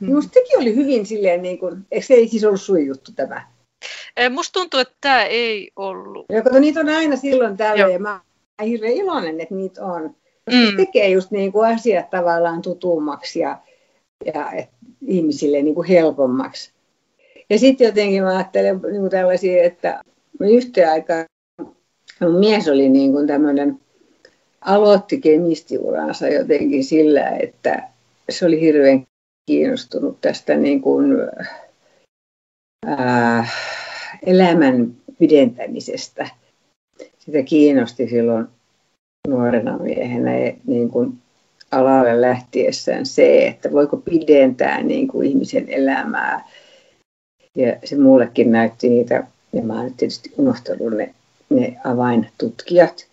Minusta 0.00 0.30
sekin 0.35 0.59
oli 0.59 0.76
hyvin 0.76 1.07
silleen, 1.07 1.42
niin 1.42 1.59
kuin, 1.59 1.87
eikö 1.90 2.07
se 2.07 2.14
ei 2.14 2.28
siis 2.28 2.45
ollut 2.45 2.61
sun 2.61 2.87
juttu 2.87 3.12
tämä? 3.16 3.47
Musta 4.30 4.61
tuntuu, 4.61 4.80
että 4.80 4.95
tämä 5.00 5.25
ei 5.25 5.71
ollut. 5.76 6.26
Ja 6.28 6.42
kato, 6.42 6.59
niitä 6.59 6.80
on 6.80 6.88
aina 6.88 7.16
silloin 7.16 7.57
tällöin, 7.57 7.92
ja 7.92 7.99
mä 7.99 8.21
olen 8.59 8.71
hirveän 8.71 8.92
iloinen, 8.92 9.40
että 9.40 9.54
niitä 9.54 9.85
on. 9.85 10.14
Mm. 10.52 10.66
Se 10.71 10.76
tekee 10.76 11.09
just 11.09 11.30
niin 11.30 11.52
kuin 11.52 11.75
asiat 11.75 12.11
tavallaan 12.11 12.62
tutummaksi 12.62 13.40
ja, 13.40 13.59
ja 14.35 14.50
et, 14.52 14.69
ihmisille 15.07 15.62
niin 15.62 15.75
kuin 15.75 15.88
helpommaksi. 15.88 16.71
Ja 17.50 17.59
sitten 17.59 17.85
jotenkin 17.85 18.23
mä 18.23 18.37
ajattelen 18.37 18.80
niin 18.90 19.00
kuin 19.00 19.11
tällaisia, 19.11 19.62
että 19.62 20.00
yhteen 20.40 20.90
aikaan 20.90 21.25
mun 22.21 22.35
mies 22.40 22.69
oli 22.69 22.88
niin 22.88 23.12
kuin 23.12 23.26
tämmöinen, 23.26 23.78
aloitti 24.61 25.21
kemistiuransa 25.21 26.28
jotenkin 26.28 26.85
sillä, 26.85 27.28
että 27.28 27.83
se 28.30 28.47
oli 28.47 28.61
hirveän 28.61 29.07
kiinnostunut 29.50 30.21
tästä 30.21 30.57
niin 30.57 30.80
kuin, 30.80 31.12
ää, 32.87 33.49
elämän 34.26 34.95
pidentämisestä. 35.19 36.28
Sitä 37.19 37.42
kiinnosti 37.42 38.09
silloin 38.09 38.47
nuorena 39.28 39.78
miehenä 39.78 40.30
niin 40.66 40.90
kuin 40.90 41.19
alalle 41.71 42.21
lähtiessään 42.21 43.07
se, 43.07 43.47
että 43.47 43.73
voiko 43.73 43.97
pidentää 43.97 44.83
niin 44.83 45.09
kuin 45.09 45.28
ihmisen 45.28 45.69
elämää. 45.69 46.49
Ja 47.57 47.76
se 47.85 47.99
mullekin 47.99 48.52
näytti 48.52 48.88
niitä, 48.88 49.26
ja 49.52 49.62
mä 49.62 49.85
nyt 49.85 49.97
tietysti 49.97 50.33
unohtanut 50.38 50.92
ne, 50.97 51.14
ne 51.49 51.76
avaintutkijat, 51.85 53.07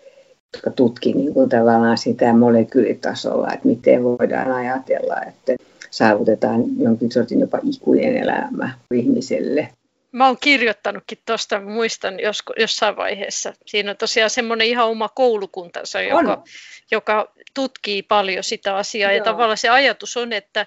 jotka 0.53 0.72
tutki 0.72 1.13
niin 1.13 1.50
tavallaan 1.50 1.98
sitä 1.98 2.34
molekyylitasolla, 2.34 3.53
että 3.53 3.67
miten 3.67 4.03
voidaan 4.03 4.51
ajatella, 4.51 5.22
että 5.22 5.56
saavutetaan 5.91 6.63
jonkin 6.79 7.12
sortin 7.12 7.39
jopa 7.39 7.60
ikuinen 7.70 8.17
elämä 8.17 8.70
ihmiselle. 8.94 9.70
Mä 10.12 10.27
oon 10.27 10.38
kirjoittanutkin 10.41 11.17
tuosta, 11.25 11.62
muistan 11.62 12.20
jos, 12.20 12.44
jossain 12.60 12.96
vaiheessa. 12.96 13.53
Siinä 13.65 13.91
on 13.91 13.98
tosiaan 13.98 14.29
semmoinen 14.29 14.67
ihan 14.67 14.88
oma 14.88 15.10
koulukuntansa, 15.10 16.01
joka, 16.01 16.44
joka 16.91 17.32
tutkii 17.53 18.03
paljon 18.03 18.44
sitä 18.44 18.75
asiaa. 18.75 19.12
Joo. 19.12 19.17
Ja 19.17 19.24
tavallaan 19.24 19.58
se 19.58 19.70
ajatus 19.70 20.17
on, 20.17 20.34
että 20.34 20.65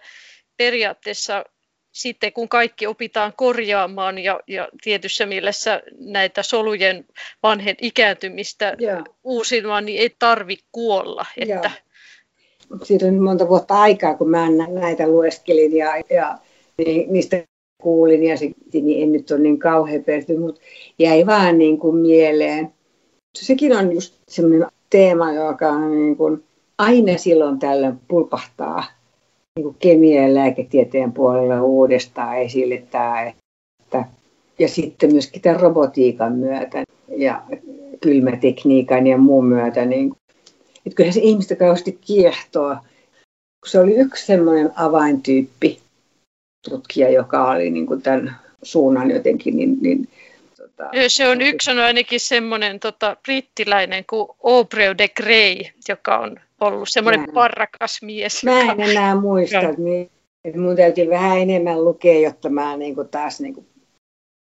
periaatteessa 0.57 1.45
sitten 1.93 2.33
kun 2.33 2.49
kaikki 2.49 2.87
opitaan 2.87 3.33
korjaamaan 3.37 4.19
ja, 4.19 4.41
ja 4.47 4.69
tietyssä 4.83 5.27
mielessä 5.27 5.83
näitä 5.99 6.43
solujen 6.43 7.05
vanhen 7.43 7.77
ikääntymistä 7.81 8.77
uusimaan, 9.25 9.87
niin 9.87 10.01
ei 10.01 10.17
tarvi 10.19 10.57
kuolla. 10.73 11.27
Että... 11.37 11.71
Siitä 12.83 13.07
on 13.07 13.23
monta 13.23 13.49
vuotta 13.49 13.81
aikaa, 13.81 14.15
kun 14.15 14.31
mä 14.31 14.51
näitä 14.51 15.09
lueskelin 15.09 15.77
ja, 15.77 15.93
ja 16.11 16.39
niin, 16.79 17.13
niistä 17.13 17.43
kuulin 17.83 18.25
ja 18.25 18.37
sitten 18.37 18.85
niin 18.87 19.03
en 19.03 19.13
nyt 19.13 19.31
ole 19.31 19.41
niin 19.41 19.59
kauhean 19.59 20.05
perty, 20.05 20.37
mutta 20.37 20.61
jäi 20.99 21.27
vaan 21.27 21.59
niin 21.59 21.79
kuin 21.79 21.97
mieleen. 21.97 22.73
Sekin 23.39 23.77
on 23.77 23.93
just 23.93 24.15
semmoinen 24.29 24.69
teema, 24.91 25.33
joka 25.33 25.69
on 25.69 25.91
niin 25.91 26.17
kuin 26.17 26.45
aina 26.79 27.19
silloin 27.19 27.59
tällöin 27.59 28.01
pulpahtaa 28.09 28.85
niin 29.57 29.65
kuin 29.65 29.77
kemian 29.79 30.29
ja 30.29 30.35
lääketieteen 30.35 31.13
puolella 31.13 31.63
uudestaan 31.63 32.39
esille 32.39 32.83
tämä, 32.91 33.23
että, 33.23 34.05
ja 34.59 34.69
sitten 34.69 35.13
myöskin 35.13 35.43
tämän 35.43 35.61
robotiikan 35.61 36.33
myötä 36.33 36.85
ja 37.17 37.43
kylmätekniikan 38.01 39.07
ja 39.07 39.19
muun 39.19 39.45
myötä, 39.45 39.85
niin 39.85 40.13
että 40.87 40.97
kyllähän 40.97 41.15
se 41.15 41.21
ihmistä 41.21 41.57
kauheasti 41.57 41.99
kiehtoo. 42.07 42.77
Se 43.67 43.79
oli 43.79 43.95
yksi 43.95 44.27
semmoinen 44.27 44.73
avaintyyppi, 44.77 45.81
tutkija, 46.71 47.11
joka 47.11 47.51
oli 47.51 47.71
niin 47.71 47.87
kuin 47.87 48.03
tämän 48.03 48.37
suunnan 48.63 49.11
jotenkin. 49.11 49.57
Niin, 49.57 49.79
niin, 49.81 50.09
tota, 50.57 50.91
se 51.09 51.29
on 51.29 51.41
yksi 51.43 51.71
on 51.71 51.79
ainakin 51.79 52.21
semmoinen 52.21 52.81
tota, 52.81 53.17
brittiläinen 53.23 54.05
kuin 54.11 54.29
Aubrey 54.45 54.99
de 54.99 55.09
Grey, 55.09 55.57
joka 55.89 56.19
on 56.19 56.41
ollut 56.61 56.89
semmoinen 56.91 57.27
parrakas 57.35 58.03
mies. 58.03 58.45
Mä 58.45 58.61
en 58.61 58.81
enää 58.81 59.15
muista. 59.15 59.73
Niin, 59.79 60.11
että 60.45 60.61
mun 60.61 60.77
täytyy 60.77 61.11
vähän 61.11 61.39
enemmän 61.39 61.85
lukea, 61.85 62.21
jotta 62.21 62.49
mä 62.49 62.77
niin 62.77 62.95
kuin 62.95 63.09
taas 63.09 63.41
niin 63.41 63.55
kuin 63.55 63.67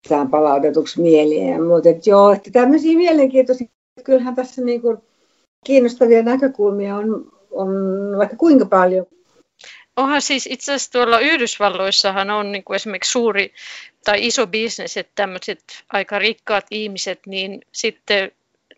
saan 0.08 0.30
palautetuksi 0.30 1.00
mieliin. 1.00 1.62
Mutta 1.62 1.88
että 1.88 2.10
joo, 2.10 2.32
että 2.32 2.50
tämmöisiä 2.50 2.96
mielenkiintoisia, 2.96 3.66
kyllähän 4.04 4.34
tässä 4.34 4.62
niin 4.62 4.80
kuin 4.80 4.98
kiinnostavia 5.64 6.22
näkökulmia 6.22 6.96
on, 6.96 7.32
on 7.50 7.68
vaikka 8.18 8.36
kuinka 8.36 8.66
paljon 8.66 9.06
onhan 9.96 10.22
siis 10.22 10.46
itse 10.50 10.72
asiassa 10.72 10.92
tuolla 10.92 11.18
Yhdysvalloissahan 11.18 12.30
on 12.30 12.52
niin 12.52 12.64
kuin 12.64 12.76
esimerkiksi 12.76 13.12
suuri 13.12 13.54
tai 14.04 14.26
iso 14.26 14.46
bisnes, 14.46 14.96
että 14.96 15.12
tämmöiset 15.14 15.64
aika 15.88 16.18
rikkaat 16.18 16.66
ihmiset, 16.70 17.20
niin 17.26 17.60
sitten 17.72 18.30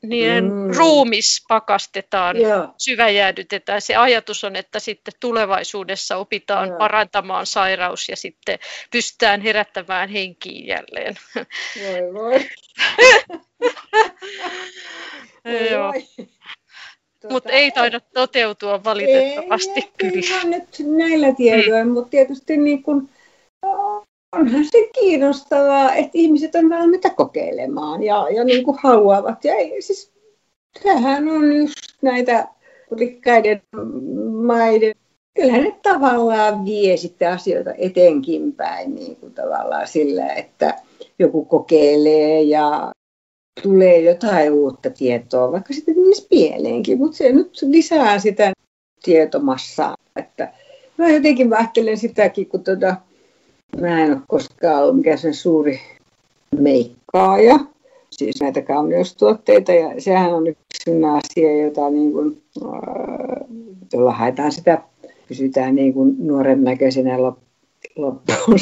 niiden 0.03 0.45
mm. 0.45 0.71
ruumis 0.77 1.45
pakastetaan, 1.49 2.41
Joo. 2.41 2.75
syväjäädytetään. 2.79 3.83
Se 3.83 3.97
ajatus 3.97 4.45
on, 4.45 4.57
että 4.57 4.81
sitten 4.81 5.15
tulevaisuudessa 5.21 6.17
opitaan 6.17 6.69
Joo. 6.69 6.79
parantamaan 6.79 7.47
sairaus 7.47 8.09
ja 8.09 8.17
sitten 8.17 8.59
pystytään 8.91 9.41
herättämään 9.41 10.09
henkiin 10.09 10.67
jälleen. 10.67 11.15
Voi 11.37 12.15
voi. 12.15 12.41
voi, 15.45 15.79
voi. 15.79 16.27
Tuota, 17.29 17.35
mutta 17.35 17.51
ei 17.51 17.71
taida 17.71 18.01
toteutua 18.01 18.85
valitettavasti. 18.85 19.81
Ei, 19.81 19.91
kyllä. 19.99 20.45
nyt 20.45 20.97
näillä 20.97 21.35
tiedoilla, 21.35 21.85
mm. 21.85 21.91
mutta 21.91 22.11
tietysti 22.11 22.57
niin 22.57 22.83
kun, 22.83 23.09
onhan 24.37 24.65
se 24.65 24.89
kiinnostavaa, 25.01 25.95
että 25.95 26.11
ihmiset 26.15 26.55
on 26.55 26.71
valmiita 26.71 27.11
kokeilemaan 27.11 28.03
ja, 28.03 28.27
ja 28.31 28.45
niin 28.45 28.65
kuin 28.65 28.79
haluavat. 28.83 29.45
Ja 29.45 29.55
ei, 29.55 29.83
siis, 29.83 30.13
tämähän 30.83 31.29
on 31.29 31.57
just 31.57 31.77
näitä 32.03 32.49
rikkaiden 32.99 33.63
maiden 34.47 34.95
kyllähän 35.37 35.63
ne 35.63 35.77
tavallaan 35.83 36.65
vie 36.65 36.97
sitten 36.97 37.33
asioita 37.33 37.71
etenkin 37.79 38.53
päin 38.53 38.95
niin 38.95 39.17
kuin 39.17 39.35
tavallaan 39.35 39.89
sillä, 39.89 40.33
että 40.33 40.75
joku 41.19 41.45
kokeilee 41.45 42.43
ja 42.43 42.93
tulee 43.63 44.01
jotain 44.01 44.53
uutta 44.53 44.91
tietoa, 44.91 45.53
vaikka 45.53 45.75
sitten 45.75 45.99
menisi 45.99 46.27
pieleenkin, 46.31 46.99
mutta 46.99 47.17
se 47.17 47.33
nyt 47.33 47.59
lisää 47.63 48.19
sitä 48.19 48.53
tietomassaa. 49.03 49.95
Että 50.17 50.53
mä 50.99 51.09
jotenkin 51.09 51.55
ajattelen 51.55 51.99
sitäkin, 51.99 52.47
kun 52.47 52.65
tuota, 52.65 52.97
mä 53.81 54.05
en 54.05 54.13
ole 54.13 54.21
koskaan 54.29 54.83
ollut 54.83 54.97
mikään 54.97 55.19
sen 55.19 55.35
suuri 55.35 55.81
meikkaaja, 56.59 57.59
siis 58.11 58.41
näitä 58.41 58.63
kauneustuotteita, 58.63 59.73
ja 59.73 60.01
sehän 60.01 60.35
on 60.35 60.47
yksi 60.47 60.91
asia, 61.17 61.63
jota 61.65 61.91
niin 61.91 62.13
kuin, 62.13 62.43
jolla 63.93 64.13
haetaan 64.13 64.53
sitä, 64.53 64.83
pysytään 65.29 65.75
niin 65.75 65.95
kuin 65.95 66.17
nuoren 66.19 66.65
näköisenä 66.65 67.23
loppuun 67.97 68.59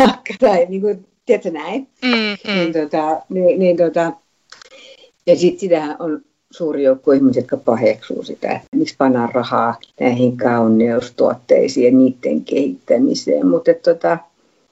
saakka, 0.00 0.34
tai 0.40 0.66
niin 0.68 0.80
kuin, 0.80 1.06
tiedätkö 1.26 1.50
näin, 1.50 1.88
mm-hmm. 2.02 2.54
niin, 2.54 2.72
tota, 2.72 3.22
niin, 3.28 3.58
niin 3.58 3.76
tota, 3.76 4.12
ja 5.26 5.36
sitten 5.36 5.60
sitähän 5.60 5.96
on 5.98 6.22
suuri 6.50 6.82
joukko 6.82 7.12
ihmisiä, 7.12 7.40
jotka 7.40 7.56
paheksuu 7.56 8.22
sitä, 8.22 8.52
että 8.52 8.68
miksi 8.76 8.94
pannaan 8.98 9.34
rahaa 9.34 9.74
näihin 10.00 10.36
kauneustuotteisiin 10.36 11.84
ja 11.86 11.98
niiden 11.98 12.44
kehittämiseen. 12.44 13.46
Mutta 13.46 13.74
tota, 13.84 14.18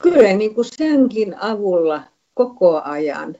kyllä 0.03 0.33
niin 0.33 0.55
kuin 0.55 0.65
senkin 0.65 1.35
avulla 1.41 2.03
koko 2.35 2.83
ajan 2.85 3.37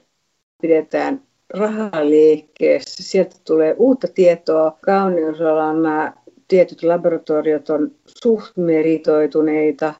pidetään 0.61 1.21
rahaa 1.49 2.05
liikkeessä. 2.09 3.03
Sieltä 3.03 3.35
tulee 3.47 3.75
uutta 3.77 4.07
tietoa. 4.15 4.77
Kauneusalan 4.81 5.83
nämä 5.83 6.13
tietyt 6.47 6.83
laboratoriot 6.83 7.69
on 7.69 7.91
suht 8.23 8.57
meritoituneita. 8.57 9.93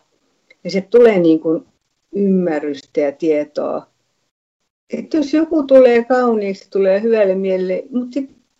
Ja 0.63 0.71
se 0.71 0.81
tulee 0.81 1.19
niin 1.19 1.39
kuin 1.39 1.65
ymmärrystä 2.15 3.01
ja 3.01 3.11
tietoa 3.11 3.87
että 4.99 5.17
jos 5.17 5.33
joku 5.33 5.63
tulee 5.63 6.03
kauniiksi, 6.03 6.69
tulee 6.69 7.01
hyvälle 7.01 7.35
mielelle, 7.35 7.83
mutta 7.91 8.19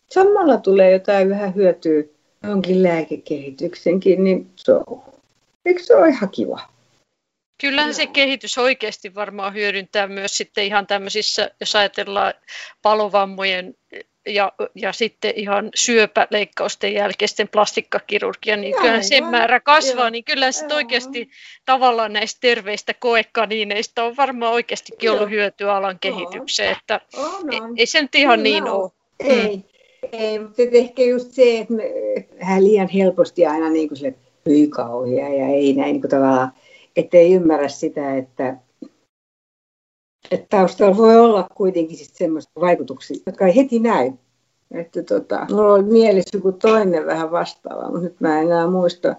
samalla 0.09 0.57
tulee 0.57 0.91
jotain 0.91 1.29
vähän 1.29 1.55
hyötyä 1.55 2.03
jonkin 2.43 2.83
lääkekehityksenkin, 2.83 4.23
niin 4.23 4.49
se 4.55 4.73
eikö 5.65 5.83
se 5.83 5.95
ole 5.95 6.09
ihan 6.09 6.29
kiva? 6.29 6.59
Kyllähän 7.61 7.93
se 7.93 8.07
kehitys 8.07 8.57
oikeasti 8.57 9.15
varmaan 9.15 9.53
hyödyntää 9.53 10.07
myös 10.07 10.37
sitten 10.37 10.63
ihan 10.63 10.87
tämmöisissä, 10.87 11.51
jos 11.59 11.75
ajatellaan 11.75 12.33
palovammojen 12.81 13.75
ja, 14.25 14.51
ja 14.75 14.93
sitten 14.93 15.33
ihan 15.35 15.69
syöpäleikkausten 15.75 16.93
jälkeisten 16.93 17.47
plastikkakirurgia, 17.47 18.57
niin 18.57 18.75
kyllä 18.81 19.01
sen 19.01 19.25
määrä 19.25 19.59
kasvaa, 19.59 20.03
Joo. 20.03 20.09
niin 20.09 20.23
kyllä 20.23 20.51
sitten 20.51 20.77
oikeasti 20.77 21.29
tavallaan 21.65 22.13
näistä 22.13 22.37
terveistä 22.41 22.93
koekanineista 22.93 24.03
on 24.03 24.17
varmaan 24.17 24.53
oikeastikin 24.53 25.11
ollut 25.11 25.29
hyötyä 25.29 25.75
alan 25.75 25.99
kehitykseen, 25.99 26.71
että 26.71 27.01
on, 27.17 27.63
on. 27.63 27.73
ei 27.77 27.85
se 27.85 28.01
nyt 28.01 28.15
ihan 28.15 28.39
kyllä 28.39 28.43
niin 28.43 28.69
ole. 28.69 28.91
Ei, 29.19 29.55
mm. 29.55 29.63
ei 30.11 30.39
mutta 30.39 30.61
ehkä 30.73 31.03
just 31.03 31.31
se, 31.31 31.59
että 31.59 31.73
me 31.73 31.83
liian 32.59 32.89
helposti 32.89 33.45
aina 33.45 33.69
niin 33.69 33.87
kuin 33.87 33.97
sille 33.97 34.13
ja 35.15 35.47
ei 35.47 35.73
näin 35.73 35.91
niin 35.91 36.01
kuin 36.01 36.11
tavallaan, 36.11 36.51
ettei 36.95 37.33
ymmärrä 37.33 37.67
sitä, 37.67 38.17
että 38.17 38.57
että 40.33 40.47
taustalla 40.49 40.97
voi 40.97 41.19
olla 41.19 41.47
kuitenkin 41.55 41.97
sitten 41.97 42.17
semmoista 42.17 42.61
vaikutuksia, 42.61 43.17
jotka 43.25 43.47
ei 43.47 43.55
heti 43.55 43.79
näy. 43.79 44.11
Että 44.71 45.03
tota, 45.03 45.45
mulla 45.49 45.73
oli 45.73 45.83
mielessä 45.83 46.37
joku 46.37 46.51
toinen 46.51 47.05
vähän 47.05 47.31
vastaava, 47.31 47.89
mutta 47.89 47.99
nyt 47.99 48.19
mä 48.19 48.39
en 48.39 48.45
enää 48.45 48.67
muista. 48.67 49.15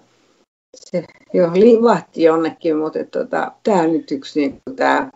Se 0.75 1.05
jo 1.33 1.51
livahti 1.53 2.23
jonnekin, 2.23 2.77
mutta 2.77 2.99
tota, 3.11 3.51
tämä 3.63 3.81
on 3.81 3.91
nyt 3.91 4.11
yksi 4.11 4.39
niin 4.39 4.61
tämä 4.75 5.09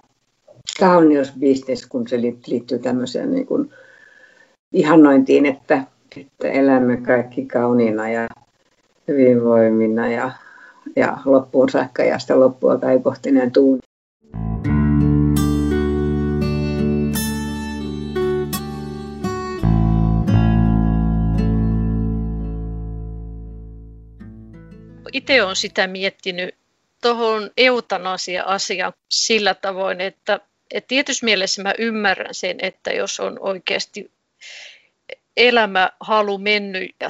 kauneusbisnes, 0.79 1.87
kun 1.87 2.07
se 2.07 2.21
liittyy 2.21 2.79
tämmöiseen 2.79 3.31
niin 3.31 3.45
kuin 3.45 3.71
ihannointiin, 4.73 5.45
että, 5.45 5.83
että 6.17 6.47
elämme 6.47 6.97
kaikki 6.97 7.45
kauniina 7.45 8.09
ja 8.09 8.27
hyvinvoimina 9.07 10.07
ja, 10.07 10.31
ja 10.95 11.17
loppuun 11.25 11.69
saakka 11.69 12.03
ja 12.03 12.19
sitä 12.19 12.39
loppua 12.39 12.79
ei 12.91 12.99
kohti 12.99 13.29
enää 13.29 13.49
itse 25.13 25.43
olen 25.43 25.55
sitä 25.55 25.87
miettinyt 25.87 26.55
tuohon 27.01 27.51
eutanasia-asiaan 27.57 28.93
sillä 29.09 29.53
tavoin, 29.53 30.01
että, 30.01 30.39
että 30.71 30.87
tietyssä 30.87 31.25
mielessä 31.25 31.63
mä 31.63 31.73
ymmärrän 31.77 32.33
sen, 32.33 32.57
että 32.61 32.91
jos 32.91 33.19
on 33.19 33.39
oikeasti 33.39 34.11
elämä 35.37 35.89
halu 35.99 36.37
mennyt 36.37 36.95
ja 36.99 37.09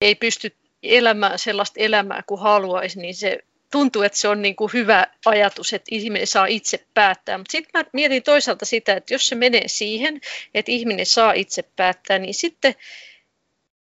ei 0.00 0.14
pysty 0.14 0.56
elämään 0.82 1.38
sellaista 1.38 1.80
elämää 1.80 2.22
kuin 2.26 2.40
haluaisi, 2.40 3.00
niin 3.00 3.14
se 3.14 3.38
tuntuu, 3.72 4.02
että 4.02 4.18
se 4.18 4.28
on 4.28 4.42
niin 4.42 4.56
kuin 4.56 4.72
hyvä 4.72 5.06
ajatus, 5.26 5.72
että 5.72 5.88
ihminen 5.90 6.26
saa 6.26 6.46
itse 6.46 6.86
päättää. 6.94 7.38
Mutta 7.38 7.52
sitten 7.52 7.80
mä 7.80 7.84
mietin 7.92 8.22
toisaalta 8.22 8.64
sitä, 8.64 8.94
että 8.94 9.14
jos 9.14 9.26
se 9.26 9.34
menee 9.34 9.68
siihen, 9.68 10.20
että 10.54 10.72
ihminen 10.72 11.06
saa 11.06 11.32
itse 11.32 11.62
päättää, 11.76 12.18
niin 12.18 12.34
sitten 12.34 12.74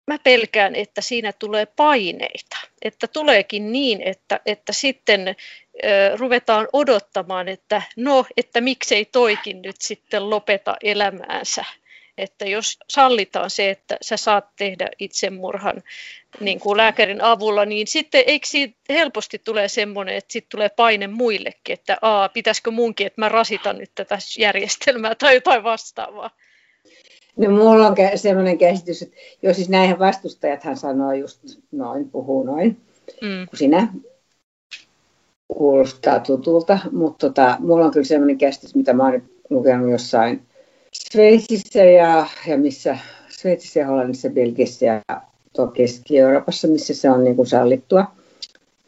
mä 0.09 0.19
pelkään, 0.19 0.75
että 0.75 1.01
siinä 1.01 1.33
tulee 1.33 1.67
paineita. 1.67 2.57
Että 2.83 3.07
tuleekin 3.07 3.73
niin, 3.73 4.03
että, 4.03 4.41
että 4.47 4.73
sitten 4.73 5.37
ruvetaan 6.17 6.69
odottamaan, 6.73 7.49
että 7.49 7.83
no, 7.97 8.25
että 8.37 8.61
miksei 8.61 9.05
toikin 9.05 9.63
nyt 9.63 9.77
sitten 9.81 10.31
lopeta 10.31 10.77
elämäänsä. 10.83 11.65
Että 12.19 12.45
jos 12.45 12.79
sallitaan 12.89 13.51
se, 13.51 13.71
että 13.71 13.97
sä 14.03 14.17
saat 14.17 14.45
tehdä 14.57 14.89
itsemurhan 14.99 15.83
niin 16.41 16.61
kuin 16.61 16.77
lääkärin 16.77 17.23
avulla, 17.23 17.65
niin 17.65 17.87
sitten 17.87 18.25
eikö 18.27 18.47
siitä 18.47 18.77
helposti 18.89 19.39
tulee 19.39 19.69
semmoinen, 19.69 20.17
että 20.17 20.33
sitten 20.33 20.51
tulee 20.51 20.69
paine 20.69 21.07
muillekin, 21.07 21.73
että 21.73 21.99
aa, 22.03 22.29
pitäisikö 22.29 22.71
munkin, 22.71 23.07
että 23.07 23.21
mä 23.21 23.29
rasitan 23.29 23.79
nyt 23.79 23.91
tätä 23.95 24.19
järjestelmää 24.39 25.15
tai 25.15 25.35
jotain 25.35 25.63
vastaavaa. 25.63 26.31
No 27.39 27.51
mulla 27.51 27.87
on 27.87 27.97
semmoinen 28.17 28.59
käsitys, 28.59 29.03
että 29.03 29.17
jos 29.43 29.57
siis 29.57 29.69
näihin 29.69 29.99
vastustajathan 29.99 30.77
sanoo 30.77 31.13
just 31.13 31.41
noin, 31.73 32.11
puhuu 32.11 32.43
noin, 32.43 32.77
mm. 33.23 33.49
kun 33.49 33.59
sinä 33.59 33.89
kuulostaa 35.49 36.21
tutulta, 36.21 36.79
mutta 36.93 37.27
tota, 37.27 37.57
mulla 37.59 37.85
on 37.85 37.91
kyllä 37.91 38.07
semmoinen 38.07 38.39
käsitys, 38.39 38.75
mitä 38.75 38.93
mä 38.93 39.05
oon 39.05 39.23
lukenut 39.51 39.91
jossain 39.91 40.43
Sveitsissä 40.93 41.85
ja, 41.85 42.27
ja 42.47 42.59
missä, 42.59 42.99
Sveitsissä 43.29 43.81
ja 43.81 43.87
Hollannissa, 43.87 44.31
Belgiassa 44.31 44.85
ja 44.85 45.03
Keski-Euroopassa, 45.75 46.69
missä 46.69 46.95
se 46.95 47.11
on 47.11 47.25
niin 47.25 47.37
kuin 47.37 47.47
sallittua, 47.47 48.05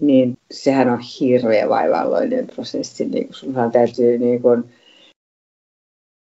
niin 0.00 0.38
sehän 0.50 0.90
on 0.90 0.98
hirveä 1.20 1.68
vaivalloinen 1.68 2.46
prosessi. 2.46 3.04
Niin 3.04 3.24
kuin 3.24 3.34
sunhan 3.34 3.72
täytyy 3.72 4.18
niin 4.18 4.42
kuin, 4.42 4.64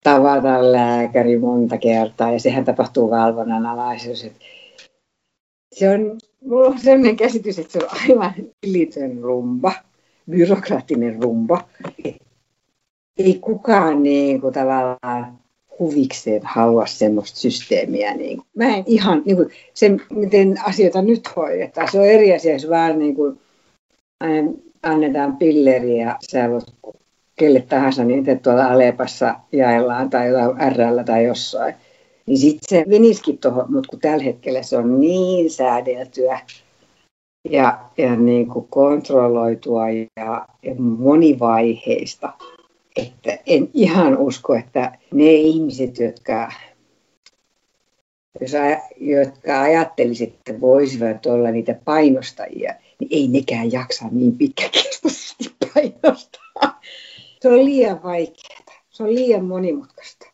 tavata 0.04 0.72
lääkäri 0.72 1.38
monta 1.38 1.78
kertaa 1.78 2.32
ja 2.32 2.40
sehän 2.40 2.64
tapahtuu 2.64 3.10
valvonnan 3.10 3.66
alaisuus. 3.66 4.26
Se 5.72 5.90
on, 5.90 6.18
mulla 6.44 6.68
on 6.68 6.78
sellainen 6.78 7.16
käsitys, 7.16 7.58
että 7.58 7.72
se 7.72 7.78
on 7.84 7.90
aivan 8.02 8.34
ylitön 8.66 9.18
rumba, 9.18 9.72
byrokraattinen 10.30 11.22
rumba. 11.22 11.64
Ei 13.18 13.38
kukaan 13.40 14.02
niin 14.02 14.40
kuin, 14.40 14.54
tavallaan 14.54 15.38
huvikseen 15.78 16.42
halua 16.44 16.86
semmoista 16.86 17.40
systeemiä. 17.40 18.14
Niin 18.14 18.36
kuin. 18.36 18.46
Mä 18.56 18.76
en 18.76 18.84
ihan, 18.86 19.22
niin 19.24 19.36
kuin, 19.36 19.48
se 19.74 19.90
miten 20.10 20.54
asioita 20.64 21.02
nyt 21.02 21.36
hoidetaan, 21.36 21.92
se 21.92 22.00
on 22.00 22.06
eri 22.06 22.34
asia, 22.34 22.52
jos 22.52 22.68
vaan 22.68 22.98
niin 22.98 23.14
kuin, 23.14 23.40
annetaan 24.82 25.36
pilleriä 25.36 26.06
ja 26.06 26.16
sä 26.30 26.50
voit 26.50 26.64
kelle 27.36 27.60
tahansa 27.60 28.04
niitä 28.04 28.34
tuolla 28.36 28.64
Alepassa 28.64 29.34
jaellaan 29.52 30.10
tai 30.10 30.28
RL 30.70 31.02
tai 31.06 31.24
jossain. 31.24 31.74
Niin 32.26 32.38
sitten 32.38 32.68
se 32.68 32.84
menisikin 32.88 33.38
tuohon, 33.38 33.72
mutta 33.72 33.88
kun 33.90 34.00
tällä 34.00 34.24
hetkellä 34.24 34.62
se 34.62 34.76
on 34.76 35.00
niin 35.00 35.50
säädeltyä 35.50 36.40
ja, 37.50 37.78
ja 37.98 38.16
niin 38.16 38.48
kuin 38.48 38.66
kontrolloitua 38.70 39.90
ja, 39.90 40.48
ja 40.62 40.74
monivaiheista, 40.78 42.32
että 42.96 43.38
en 43.46 43.70
ihan 43.74 44.18
usko, 44.18 44.54
että 44.54 44.98
ne 45.14 45.32
ihmiset, 45.32 45.98
jotka, 45.98 46.52
jos, 48.40 48.52
jotka 49.00 49.60
ajattelisivat, 49.60 50.34
että 50.34 50.60
voisivat 50.60 51.26
olla 51.26 51.50
niitä 51.50 51.74
painostajia, 51.84 52.74
niin 53.00 53.08
ei 53.10 53.28
nekään 53.28 53.72
jaksa 53.72 54.04
niin 54.10 54.38
pitkäkestoisesti 54.38 55.54
painostaa. 55.74 56.43
Se 57.44 57.48
on 57.48 57.64
liian 57.64 58.02
vaikeaa. 58.02 58.82
Se 58.90 59.02
on 59.02 59.14
liian 59.14 59.44
monimutkaista. 59.44 60.26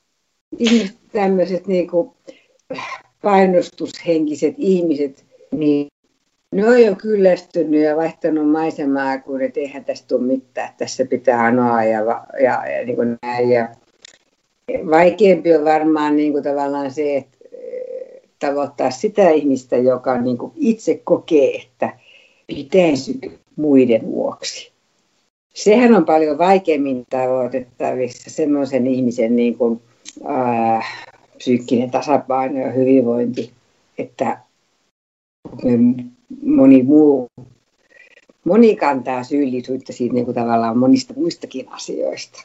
Ihmiset, 0.59 0.96
tämmöiset 1.12 1.66
niin 1.66 1.90
kuin 1.90 2.11
painostushenkiset 3.23 4.55
ihmiset, 4.59 5.25
niin 5.51 5.88
ne 6.53 6.68
on 6.68 6.83
jo 6.83 6.94
kyllästynyt 6.94 7.83
ja 7.83 7.96
vaihtanut 7.96 8.51
maisemaa, 8.51 9.18
kun 9.18 9.42
et 9.42 9.57
eihän 9.57 9.85
tästä 9.85 10.09
tule 10.09 10.23
mitään. 10.23 10.75
Tässä 10.79 11.05
pitää 11.05 11.44
anoa 11.44 11.85
ja, 11.85 12.01
ja, 12.42 12.66
ja 12.70 12.87
niin 12.87 12.96
kuin 12.96 13.18
näin. 13.23 13.51
Ja 13.51 13.68
vaikeampi 14.90 15.55
on 15.55 15.64
varmaan 15.64 16.16
niin 16.16 16.33
kuin 16.33 16.44
tavallaan 16.44 16.90
se, 16.90 17.16
että 17.16 17.38
eh, 17.53 18.20
tavoittaa 18.38 18.90
sitä 18.90 19.31
ihmistä, 19.31 19.77
joka 19.77 20.20
niin 20.20 20.38
kuin 20.38 20.53
itse 20.57 21.01
kokee, 21.05 21.57
että 21.57 21.99
pitäisi 22.46 23.18
muiden 23.57 24.07
vuoksi 24.07 24.69
sehän 25.64 25.94
on 25.94 26.05
paljon 26.05 26.38
vaikeammin 26.38 27.05
tavoitettavissa 27.11 28.31
semmoisen 28.31 28.87
ihmisen 28.87 29.37
niin 29.37 29.59
kuin, 29.59 29.81
ää, 30.25 30.83
psyykkinen 31.38 31.90
tasapaino 31.90 32.61
ja 32.61 32.73
hyvinvointi, 32.73 33.53
että 33.99 34.38
moni 36.42 36.83
muu, 36.83 37.27
moni 38.44 38.77
kantaa 38.77 39.25
syyllisyyttä 39.25 39.92
siitä 39.92 40.14
niin 40.14 40.25
kuin 40.25 40.35
tavallaan 40.35 40.79
monista 40.79 41.14
muistakin 41.16 41.68
asioista. 41.68 42.44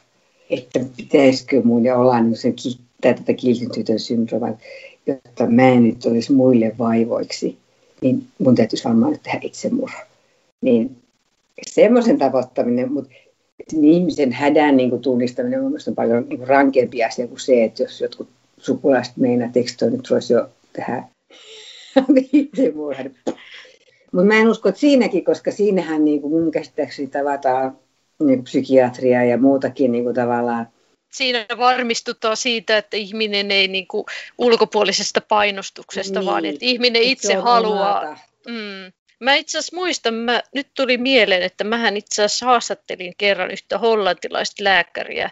Että 0.50 0.80
pitäisikö 0.96 1.62
mun 1.64 1.84
ja 1.84 1.96
olla 1.96 2.20
niin 2.20 2.36
sen 2.36 2.54
tätä 3.00 3.32
kiltin 3.32 3.70
tytön 3.70 3.98
syndrooma, 3.98 4.48
jotta 5.06 5.46
mä 5.46 5.68
en 5.68 5.84
nyt 5.84 6.06
olisi 6.06 6.32
muille 6.32 6.72
vaivoiksi, 6.78 7.58
niin 8.00 8.26
mun 8.38 8.54
täytyisi 8.54 8.84
varmaan 8.84 9.12
nyt 9.12 9.22
tehdä 9.22 9.40
itsemurha. 9.42 10.00
Niin 10.60 10.96
semmoisen 11.62 12.18
tavoittaminen, 12.18 12.92
mutta 12.92 13.10
ihmisen 13.82 14.32
hädän 14.32 14.76
niin 14.76 14.90
kuin, 14.90 15.02
tunnistaminen 15.02 15.60
on 15.60 15.66
mielestäni 15.66 15.94
paljon 15.94 16.26
niin 16.28 16.38
kuin, 16.38 16.48
rankempi 16.48 17.04
asia 17.04 17.26
kuin 17.26 17.40
se, 17.40 17.64
että 17.64 17.82
jos 17.82 18.00
jotkut 18.00 18.28
sukulaiset 18.58 19.16
meinaa 19.16 19.48
tekstoa, 19.52 19.90
niin 19.90 20.02
voisi 20.10 20.32
jo 20.32 20.48
tehdä 20.72 21.02
itsemurhan. 22.32 23.10
Mutta 24.12 24.26
mä 24.26 24.34
en 24.34 24.48
usko, 24.48 24.68
että 24.68 24.80
siinäkin, 24.80 25.24
koska 25.24 25.50
siinähän 25.50 26.04
niin 26.04 26.20
kuin 26.20 26.32
mun 26.32 26.50
käsittääkseni 26.50 27.08
tavataan 27.08 27.78
niin 28.18 28.38
kuin 28.38 28.44
psykiatria 28.44 29.24
ja 29.24 29.38
muutakin 29.38 29.92
niin 29.92 30.04
kuin 30.04 30.14
tavallaan 30.14 30.68
siinä 31.12 31.46
varmistutaan 31.58 32.36
siitä, 32.36 32.78
että 32.78 32.96
ihminen 32.96 33.50
ei 33.50 33.68
niin 33.68 33.86
kuin 33.86 34.04
ulkopuolisesta 34.38 35.20
painostuksesta, 35.20 36.20
niin, 36.20 36.26
vaan 36.26 36.44
että 36.44 36.64
ihminen 36.64 37.02
itse 37.02 37.34
haluaa. 37.34 38.18
Mm, 38.48 38.92
Mä 39.20 39.34
itse 39.34 39.58
asiassa 39.58 39.76
muistan, 39.76 40.14
mä, 40.14 40.42
nyt 40.54 40.68
tuli 40.74 40.98
mieleen, 40.98 41.42
että 41.42 41.64
mähän 41.64 41.96
itse 41.96 42.22
asiassa 42.22 42.46
haastattelin 42.46 43.14
kerran 43.18 43.50
yhtä 43.50 43.78
hollantilaista 43.78 44.64
lääkäriä. 44.64 45.30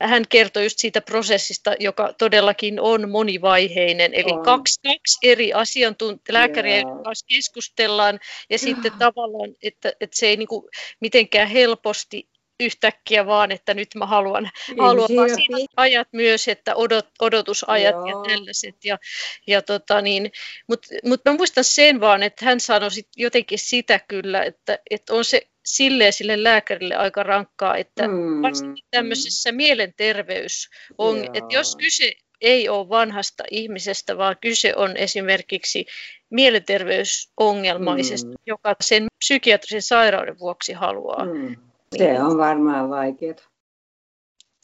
Ja 0.00 0.08
hän 0.08 0.24
kertoi 0.28 0.62
just 0.62 0.78
siitä 0.78 1.00
prosessista, 1.00 1.74
joka 1.80 2.12
todellakin 2.12 2.80
on 2.80 3.10
monivaiheinen. 3.10 4.14
Eli 4.14 4.32
on. 4.32 4.42
kaksi, 4.42 4.80
kaksi 4.82 5.18
eri 5.22 5.52
asiantuntijaa, 5.52 6.34
lääkäriä 6.34 6.76
yeah. 6.76 7.02
kanssa 7.04 7.26
keskustellaan. 7.26 8.20
Ja 8.50 8.58
sitten 8.58 8.92
tavallaan, 8.98 9.54
että, 9.62 9.92
että 10.00 10.16
se 10.16 10.26
ei 10.26 10.36
niin 10.36 10.48
kuin 10.48 10.64
mitenkään 11.00 11.48
helposti 11.48 12.28
yhtäkkiä 12.64 13.26
vaan, 13.26 13.52
että 13.52 13.74
nyt 13.74 13.88
mä 13.94 14.06
haluan, 14.06 14.50
haluan 14.78 15.08
vaan 15.16 15.34
siinä 15.34 15.58
ajat 15.76 16.08
myös, 16.12 16.48
että 16.48 16.74
odot, 16.74 17.08
odotusajat 17.20 17.94
Joo. 17.94 18.06
ja 18.06 18.14
tällaiset. 18.28 18.84
Ja, 18.84 18.98
ja 19.46 19.62
tota 19.62 20.00
niin, 20.00 20.32
Mutta 20.68 20.88
mut 21.04 21.20
mä 21.24 21.36
muistan 21.36 21.64
sen 21.64 22.00
vaan, 22.00 22.22
että 22.22 22.44
hän 22.44 22.60
sanoi 22.60 22.90
sit 22.90 23.08
jotenkin 23.16 23.58
sitä 23.58 24.00
kyllä, 24.08 24.44
että, 24.44 24.78
että 24.90 25.14
on 25.14 25.24
se 25.24 25.46
silleen 25.64 26.12
sille 26.12 26.42
lääkärille 26.42 26.94
aika 26.96 27.22
rankkaa, 27.22 27.76
että 27.76 28.08
mm. 28.08 28.42
varsinkin 28.42 28.84
tämmöisessä 28.90 29.52
mielenterveys 29.52 30.68
on, 30.98 31.24
että 31.24 31.54
jos 31.54 31.76
kyse 31.76 32.12
ei 32.40 32.68
ole 32.68 32.88
vanhasta 32.88 33.44
ihmisestä, 33.50 34.18
vaan 34.18 34.36
kyse 34.40 34.76
on 34.76 34.96
esimerkiksi 34.96 35.86
mielenterveysongelmaisesta, 36.30 38.28
mm. 38.28 38.34
joka 38.46 38.76
sen 38.80 39.06
psykiatrisen 39.18 39.82
sairauden 39.82 40.38
vuoksi 40.38 40.72
haluaa 40.72 41.24
mm. 41.24 41.56
Se 41.98 42.22
on 42.22 42.38
varmaan 42.38 42.90
vaikeaa. 42.90 43.36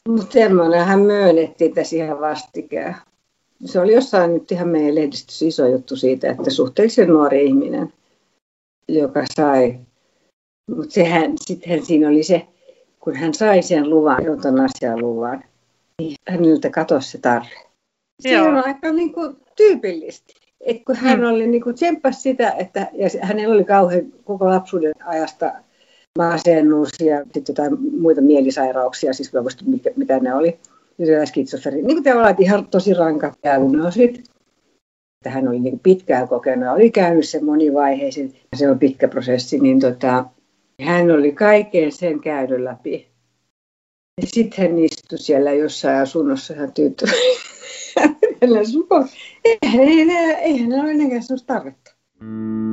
Mutta 0.09 0.33
semmoinenhan 0.33 0.99
myönnettiin 0.99 1.73
tässä 1.73 1.95
ihan 1.95 2.21
vastikään. 2.21 2.95
Se 3.65 3.79
oli 3.79 3.93
jossain 3.93 4.33
nyt 4.33 4.51
ihan 4.51 4.67
meidän 4.67 4.95
lehdistössä 4.95 5.45
iso 5.45 5.67
juttu 5.67 5.95
siitä, 5.95 6.31
että 6.31 6.49
suhteellisen 6.49 7.07
nuori 7.07 7.45
ihminen, 7.45 7.93
joka 8.87 9.23
sai. 9.35 9.79
Mutta 10.75 10.93
sehän, 10.93 11.33
sitten 11.41 11.85
siinä 11.85 12.07
oli 12.07 12.23
se, 12.23 12.47
kun 12.99 13.15
hän 13.15 13.33
sai 13.33 13.61
sen 13.61 13.89
luvan, 13.89 14.25
eutanasian 14.25 14.99
luvan, 14.99 15.43
niin 16.01 16.15
häneltä 16.27 16.69
katosi 16.69 17.11
se 17.11 17.17
tarve. 17.17 17.69
Se 18.19 18.41
on 18.41 18.55
aika 18.65 18.91
niin 18.91 19.13
kuin, 19.13 19.37
tyypillistä. 19.55 20.33
Et 20.61 20.83
kun 20.85 20.95
hän 20.95 21.19
hmm. 21.19 21.27
oli 21.27 21.47
niin 21.47 21.63
kuin, 21.63 21.75
sitä, 22.11 22.51
että 22.51 22.87
ja 22.93 23.09
hänellä 23.21 23.55
oli 23.55 23.63
kauhean 23.63 24.05
koko 24.23 24.45
lapsuuden 24.45 24.93
ajasta 25.05 25.51
masennus 26.19 26.89
ja 26.99 27.23
sitten 27.23 27.43
jotain 27.47 27.77
muita 28.01 28.21
mielisairauksia, 28.21 29.13
siis 29.13 29.33
mä 29.33 29.41
muistan, 29.41 29.69
mikä, 29.69 29.89
mitä 29.95 30.19
ne 30.19 30.33
oli, 30.33 30.59
ja 30.97 31.25
skitsofreni. 31.25 31.81
Niin 31.81 31.95
kuin 31.95 32.03
tavallaan 32.03 32.35
ihan 32.39 32.67
tosi 32.67 32.93
rankat 32.93 33.33
diagnoosit. 33.43 34.17
Että 35.19 35.29
hän 35.29 35.47
oli 35.47 35.59
niin 35.59 35.79
pitkään 35.79 36.27
kokenut 36.27 36.65
ja 36.65 36.71
oli 36.71 36.91
käynyt 36.91 37.29
sen 37.29 37.45
monivaiheisen, 37.45 38.33
se 38.55 38.69
on 38.69 38.79
pitkä 38.79 39.07
prosessi, 39.07 39.59
niin 39.59 39.79
tota, 39.79 40.25
hän 40.81 41.11
oli 41.11 41.31
kaiken 41.31 41.91
sen 41.91 42.19
käynyt 42.19 42.59
läpi. 42.59 43.07
Ja 44.21 44.27
sitten 44.27 44.67
hän 44.67 44.79
istui 44.79 45.17
siellä 45.17 45.51
jossain 45.51 45.97
asunnossa 45.97 46.53
ihan 46.53 46.73
tyytyväinen. 46.73 47.35
eihän, 49.61 50.09
eihän, 50.39 50.73
ole 50.73 50.91
enää 50.91 51.21
sellaista 51.21 51.53
tarvetta. 51.53 51.95
Mm. 52.19 52.68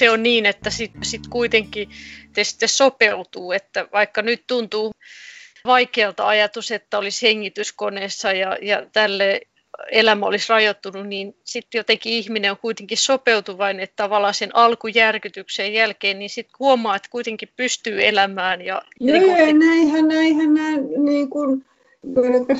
Se 0.00 0.10
on 0.10 0.22
niin, 0.22 0.46
että 0.46 0.70
sitten 0.70 1.04
sit 1.04 1.26
kuitenkin 1.30 1.88
te 2.32 2.44
sitten 2.44 2.68
sopeutuu, 2.68 3.52
että 3.52 3.88
vaikka 3.92 4.22
nyt 4.22 4.42
tuntuu 4.46 4.92
vaikealta 5.64 6.28
ajatus, 6.28 6.70
että 6.70 6.98
olisi 6.98 7.26
hengityskoneessa 7.26 8.32
ja, 8.32 8.56
ja 8.62 8.86
tälle 8.92 9.40
elämä 9.92 10.26
olisi 10.26 10.48
rajoittunut, 10.48 11.06
niin 11.06 11.36
sitten 11.44 11.78
jotenkin 11.78 12.12
ihminen 12.12 12.50
on 12.50 12.56
kuitenkin 12.56 12.98
sopeutuvainen, 12.98 13.82
että 13.82 13.96
tavallaan 13.96 14.34
sen 14.34 14.56
alkujärkytyksen 14.56 15.72
jälkeen, 15.72 16.18
niin 16.18 16.30
sitten 16.30 16.56
huomaa, 16.58 16.96
että 16.96 17.08
kuitenkin 17.10 17.48
pystyy 17.56 18.06
elämään. 18.06 18.60
Ja, 18.60 18.82
Joo, 19.00 19.18
niin 19.18 19.36
kuin... 19.36 19.58
näinhän, 19.58 20.08
näinhän, 20.08 20.54
näin, 20.54 21.04
niin 21.04 21.30
kuin, 21.30 21.64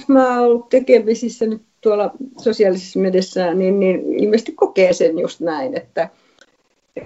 mä 0.08 0.34
oon 0.34 0.46
ollut 0.46 0.68
tekemisissä 0.68 1.46
nyt 1.46 1.62
tuolla 1.80 2.10
sosiaalisessa 2.38 2.98
mediassa, 2.98 3.54
niin, 3.54 3.80
niin 3.80 4.20
ilmeisesti 4.20 4.52
kokee 4.52 4.92
sen 4.92 5.18
just 5.18 5.40
näin, 5.40 5.76
että, 5.76 6.08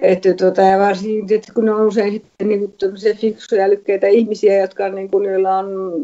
että 0.01 0.33
tuota, 0.33 0.61
ja 0.61 0.79
varsinkin, 0.79 1.37
että 1.37 1.53
kun 1.53 1.69
on 1.69 1.87
usein 1.87 2.13
sitten 2.13 2.47
niin 2.47 2.59
kuin 2.59 2.73
fiksuja 3.17 3.63
älykkäitä 3.63 4.07
ihmisiä, 4.07 4.61
jotka 4.61 4.89
niin 4.89 5.11
kuin, 5.11 5.25
joilla 5.25 5.57
on 5.57 6.01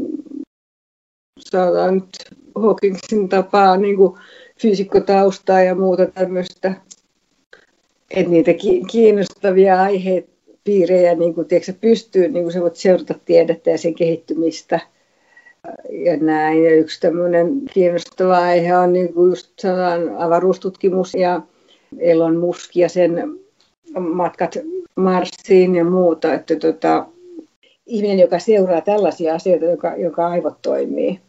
sanotaan 1.39 1.95
nyt 1.95 2.17
Hawkingsin 2.55 3.29
tapaa 3.29 3.77
niin 3.77 3.97
kuin 3.97 4.17
fyysikkotaustaa 4.61 5.61
ja 5.61 5.75
muuta 5.75 6.05
tämmöistä, 6.05 6.73
että 8.11 8.31
niitä 8.31 8.51
kiinnostavia 8.91 9.81
aihepiirejä 9.81 11.15
niin 11.15 11.33
kuin, 11.33 11.47
tiedätkö, 11.47 11.73
pystyy, 11.81 12.27
niin 12.27 12.43
kuin 12.43 12.53
sä 12.53 12.61
voit 12.61 12.75
seurata 12.75 13.15
tiedettä 13.25 13.69
ja 13.69 13.77
sen 13.77 13.95
kehittymistä 13.95 14.79
ja 15.89 16.17
näin. 16.17 16.63
Ja 16.63 16.75
yksi 16.75 17.01
tämmöinen 17.01 17.61
kiinnostava 17.73 18.37
aihe 18.37 18.77
on 18.77 18.93
niin 18.93 19.13
kuin 19.13 19.29
just 19.29 19.61
avaruustutkimus 20.17 21.13
ja 21.13 21.41
Elon 21.99 22.35
Musk 22.35 22.75
ja 22.75 22.89
sen 22.89 23.40
matkat 23.99 24.57
Marsiin 24.95 25.75
ja 25.75 25.85
muuta, 25.85 26.33
että 26.33 26.55
tota, 26.55 27.05
ihminen, 27.85 28.19
joka 28.19 28.39
seuraa 28.39 28.81
tällaisia 28.81 29.35
asioita, 29.35 29.65
joka, 29.65 29.95
joka 29.95 30.27
aivot 30.27 30.61
toimii, 30.61 31.19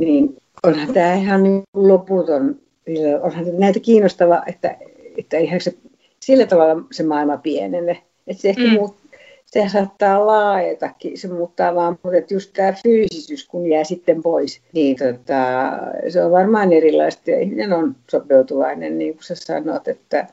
niin 0.00 0.36
onhan 0.62 0.94
tämä 0.94 1.14
ihan 1.14 1.42
niin 1.42 1.62
loputon, 1.74 2.56
onhan 3.22 3.58
näitä 3.58 3.80
kiinnostava, 3.80 4.42
että, 4.46 4.76
että 5.18 5.36
eihän 5.36 5.60
se 5.60 5.74
sillä 6.20 6.46
tavalla 6.46 6.84
se 6.92 7.02
maailma 7.02 7.36
pienene. 7.36 8.02
Että 8.26 8.42
se 8.42 8.48
ehkä 8.48 8.62
mm. 8.62 8.72
muut, 8.72 8.96
se 9.46 9.68
saattaa 9.72 10.26
laajetakin, 10.26 11.18
se 11.18 11.28
muuttaa 11.28 11.74
vaan, 11.74 11.98
mutta 12.02 12.34
just 12.34 12.52
tämä 12.52 12.74
fyysisyys, 12.82 13.48
kun 13.48 13.66
jää 13.66 13.84
sitten 13.84 14.22
pois, 14.22 14.60
niin 14.72 14.96
tota, 14.96 15.72
se 16.08 16.24
on 16.24 16.32
varmaan 16.32 16.72
erilaista 16.72 17.30
ja 17.30 17.40
ihminen 17.40 17.72
on 17.72 17.96
sopeutuvainen, 18.10 18.98
niin 18.98 19.14
kuin 19.14 19.24
sä 19.24 19.34
sanot, 19.34 19.88
että 19.88 20.26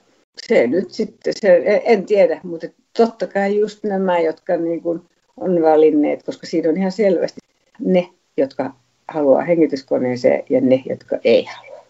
se 0.48 0.68
nyt 0.68 0.92
sitten, 0.92 1.34
se, 1.40 1.82
en 1.86 2.06
tiedä, 2.06 2.42
mutta 2.44 2.68
totta 2.98 3.28
kai 3.28 3.60
just 3.60 3.84
nämä, 3.84 4.20
jotka 4.20 4.58
niin 4.58 4.82
kuin 4.82 5.02
on 5.38 5.62
valinneet, 5.62 6.24
koska 6.24 6.48
siinä 6.48 6.70
on 6.70 6.78
ihan 6.78 6.92
selvästi 6.92 7.40
ne, 7.80 8.10
jotka 8.38 8.74
haluaa 9.08 9.42
hengityskoneeseen 9.42 10.44
ja 10.50 10.62
ne, 10.62 10.84
jotka 10.86 11.18
ei 11.24 11.44
halua. 11.44 11.86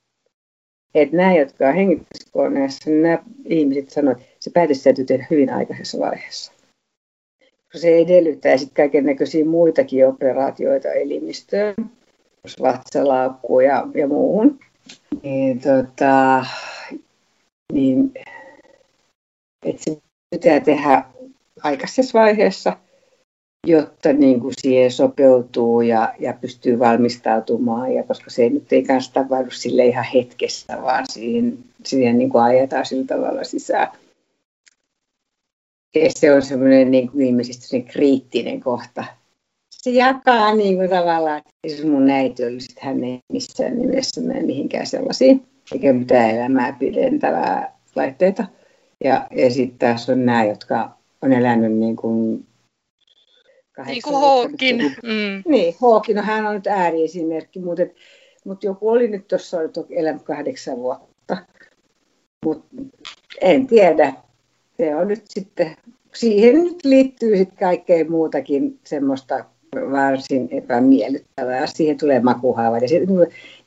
Et 0.96 1.12
nämä, 1.12 1.36
jotka 1.36 1.68
on 1.68 1.76
hengityskoneessa, 1.76 2.90
nämä 2.90 3.24
ihmiset 3.46 3.90
sanoivat, 3.90 4.22
että 4.22 4.36
se 4.40 4.52
päätös 4.54 4.84
täytyy 4.84 5.06
tehdä 5.06 5.28
hyvin 5.30 5.54
aikaisessa 5.54 6.00
vaiheessa. 6.00 6.52
Se 7.76 7.98
edellyttää 7.98 8.58
sitten 8.58 8.76
kaiken 8.76 9.06
näköisiä 9.06 9.46
muitakin 9.46 10.08
operaatioita 10.08 10.92
elimistöön, 10.92 11.76
vatsalaukkuun 12.62 13.66
ja, 13.66 13.88
ja 13.96 14.08
muuhun. 14.08 14.60
Niin, 15.24 15.60
tota, 15.60 16.46
niin 17.74 18.12
että 19.72 19.84
se 19.84 20.02
pitää 20.30 20.60
tehdä 20.60 21.04
aikaisessa 21.64 22.20
vaiheessa, 22.20 22.78
jotta 23.68 24.14
niin 24.14 24.40
kuin 24.40 24.54
siihen 24.62 24.92
sopeutuu 24.92 25.82
ja, 25.82 26.14
ja 26.20 26.34
pystyy 26.34 26.80
valmistautumaan. 26.80 27.94
Ja 27.94 28.04
koska 28.04 28.30
se 28.30 28.50
nyt 28.50 28.74
ei 28.74 28.84
tapahdu 29.14 29.52
sille 29.52 29.86
ihan 29.86 30.06
hetkessä, 30.14 30.82
vaan 30.82 31.06
siihen, 31.10 31.58
siihen 31.86 32.18
niin 32.18 32.30
kuin 32.30 32.44
ajetaan 32.44 32.86
sillä 32.86 33.06
tavalla 33.06 33.44
sisään. 33.44 33.88
Ja 35.96 36.10
se 36.16 36.34
on 36.34 36.42
semmoinen 36.42 36.92
niin 36.92 37.12
kuin 37.12 37.46
se 37.46 37.82
kriittinen 37.82 38.62
kohta. 38.62 39.04
Se 39.72 39.90
jakaa 39.90 40.56
niin 40.56 40.76
kuin 40.76 40.90
tavallaan, 40.90 41.38
että 41.38 41.52
jos 41.68 41.84
mun 41.84 42.10
äiti 42.10 42.46
olisi, 42.46 42.76
hän 42.80 43.04
ei 43.04 43.20
missään 43.34 43.80
nimessä 43.80 44.22
mene 44.22 44.42
mihinkään 44.42 44.88
sellaisiin, 44.88 45.48
eikä 45.72 45.94
mitään 45.94 46.30
elämää 46.30 46.76
pidentävää 46.80 47.78
laitteita. 47.96 48.46
Ja, 49.04 49.28
ja 49.36 49.50
sitten 49.50 49.78
tässä 49.78 50.12
on 50.12 50.26
nämä, 50.26 50.46
jotka 50.46 50.98
on 51.22 51.34
elänyt 51.34 51.72
niin 51.72 51.96
kuin 51.96 52.46
niin 53.86 54.02
kuin 54.02 54.16
Hawkin. 54.16 54.78
Mm. 55.04 55.44
Niin, 55.48 55.76
Hawkin, 55.82 56.16
no 56.16 56.22
hän 56.22 56.46
on 56.46 56.56
nyt 56.56 56.68
ääriesimerkki, 56.68 57.60
mutta, 57.60 57.84
mutta 58.46 58.66
joku 58.66 58.90
oli 58.90 59.08
nyt 59.08 59.28
tuossa 59.28 59.58
elänyt 59.90 60.22
kahdeksan 60.22 60.78
vuotta. 60.78 61.38
Mutta 62.46 62.68
en 63.42 63.68
tiedä. 63.68 64.14
Se 64.78 64.96
on 64.96 65.08
nyt 65.08 65.24
sitten, 65.26 65.76
siihen 66.16 66.64
nyt 66.64 66.86
liittyy 66.86 67.38
sitten 67.38 67.58
kaikkea 67.58 68.06
muutakin 68.10 68.80
semmoista 68.84 69.46
varsin 69.92 70.50
epämiellyttävää. 70.52 71.68
Siihen 71.68 71.98
tulee 71.98 72.20
makuhaavat 72.20 72.82
ja, 72.82 72.88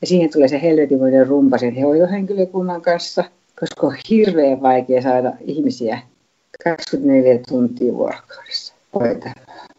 ja 0.01 0.07
siihen 0.07 0.31
tulee 0.31 0.47
se 0.47 0.61
helvetimoinen 0.61 1.27
rumpa 1.27 1.57
sen 1.57 1.81
hoitohenkilökunnan 1.81 2.81
kanssa– 2.81 3.23
koska 3.59 3.87
on 3.87 3.95
hirveän 4.09 4.61
vaikea 4.61 5.01
saada 5.01 5.33
ihmisiä 5.41 5.99
24 6.63 7.39
tuntia 7.47 7.93
vuorokaudessa 7.93 8.73
hoitamaan. 8.93 9.69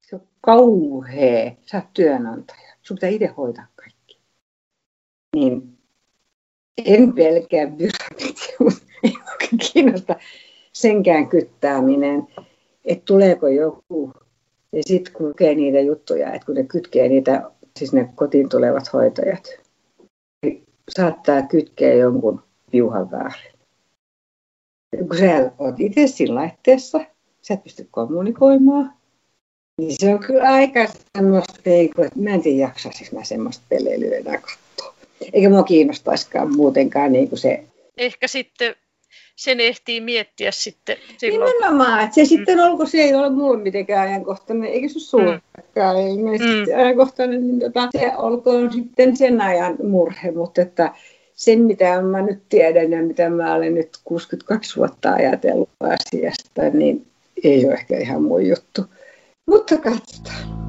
Se 0.00 0.16
on 0.16 0.22
kauhea. 0.40 1.52
Sä 1.66 1.76
oot 1.76 1.86
työnantaja. 1.94 2.74
Sun 2.82 2.94
pitää 2.94 3.10
itse 3.10 3.26
hoitaa 3.26 3.66
kaikki. 3.76 4.18
Niin 5.36 5.78
en 6.86 7.12
pelkää 7.12 7.66
byrokratia, 7.66 8.56
mutta 8.64 8.84
kiinnosta 9.72 10.16
senkään 10.72 11.28
kyttääminen, 11.28 12.22
että 12.84 13.04
tuleeko 13.04 13.48
joku. 13.48 14.12
Ja 14.72 14.82
sitten 14.82 15.12
kun 15.12 15.28
lukee 15.28 15.54
niitä 15.54 15.80
juttuja, 15.80 16.32
että 16.32 16.46
kun 16.46 16.54
ne 16.54 16.64
kytkee 16.64 17.08
niitä, 17.08 17.50
siis 17.78 17.92
ne 17.92 18.10
kotiin 18.14 18.48
tulevat 18.48 18.92
hoitajat, 18.92 19.48
niin 20.42 20.64
saattaa 20.88 21.42
kytkeä 21.42 21.94
jonkun 21.94 22.45
piuhan 22.76 23.10
väärin. 23.10 23.52
Kun 25.08 25.18
sä 25.18 25.52
oot 25.58 25.74
itse 25.80 26.06
siinä 26.06 26.34
laitteessa, 26.34 27.00
sä 27.42 27.54
et 27.54 27.64
pysty 27.64 27.88
kommunikoimaan, 27.90 28.92
niin 29.80 29.96
se 29.98 30.14
on 30.14 30.20
kyllä 30.20 30.48
aika 30.48 30.86
semmoista, 31.16 31.52
että 31.64 32.20
mä 32.20 32.30
en 32.30 32.42
tiedä 32.42 32.60
jaksaisinko 32.60 33.16
mä 33.16 33.24
semmoista 33.24 33.64
peleilyä 33.68 34.16
enää 34.16 34.38
katsoa. 34.38 34.94
Eikä 35.32 35.48
mua 35.48 35.62
kiinnostaisikaan 35.62 36.56
muutenkaan 36.56 37.12
niin 37.12 37.28
kuin 37.28 37.38
se. 37.38 37.64
Ehkä 37.96 38.28
sitten 38.28 38.74
sen 39.36 39.60
ehtii 39.60 40.00
miettiä 40.00 40.50
sitten 40.50 40.96
silloin. 41.18 41.52
Nimenomaan, 41.52 42.04
että 42.04 42.14
se 42.14 42.22
mm. 42.22 42.26
sitten 42.26 42.60
olko 42.60 42.86
se 42.86 42.98
ei 42.98 43.14
ole 43.14 43.30
mulle 43.30 43.62
mitenkään 43.62 44.08
ajankohtainen, 44.08 44.70
eikä 44.72 44.88
se 44.88 45.00
sullakaan 45.00 45.96
mm. 45.96 46.08
ilmeisesti 46.08 46.72
mm. 46.72 46.78
ajankohtainen, 46.78 47.46
niin 47.46 47.60
tota, 47.60 47.88
se 47.98 48.16
olkoon 48.16 48.72
sitten 48.72 49.16
sen 49.16 49.40
ajan 49.40 49.76
murhe, 49.82 50.30
mutta 50.30 50.62
että 50.62 50.94
sen 51.36 51.60
mitä 51.60 52.02
mä 52.02 52.22
nyt 52.22 52.42
tiedän 52.48 52.92
ja 52.92 53.02
mitä 53.02 53.30
mä 53.30 53.54
olen 53.54 53.74
nyt 53.74 53.98
62 54.04 54.76
vuotta 54.76 55.12
ajatellut 55.12 55.68
asiasta, 55.80 56.62
niin 56.72 57.06
ei 57.44 57.66
ole 57.66 57.74
ehkä 57.74 57.98
ihan 57.98 58.22
mun 58.22 58.46
juttu. 58.46 58.84
Mutta 59.46 59.76
katsotaan. 59.76 60.65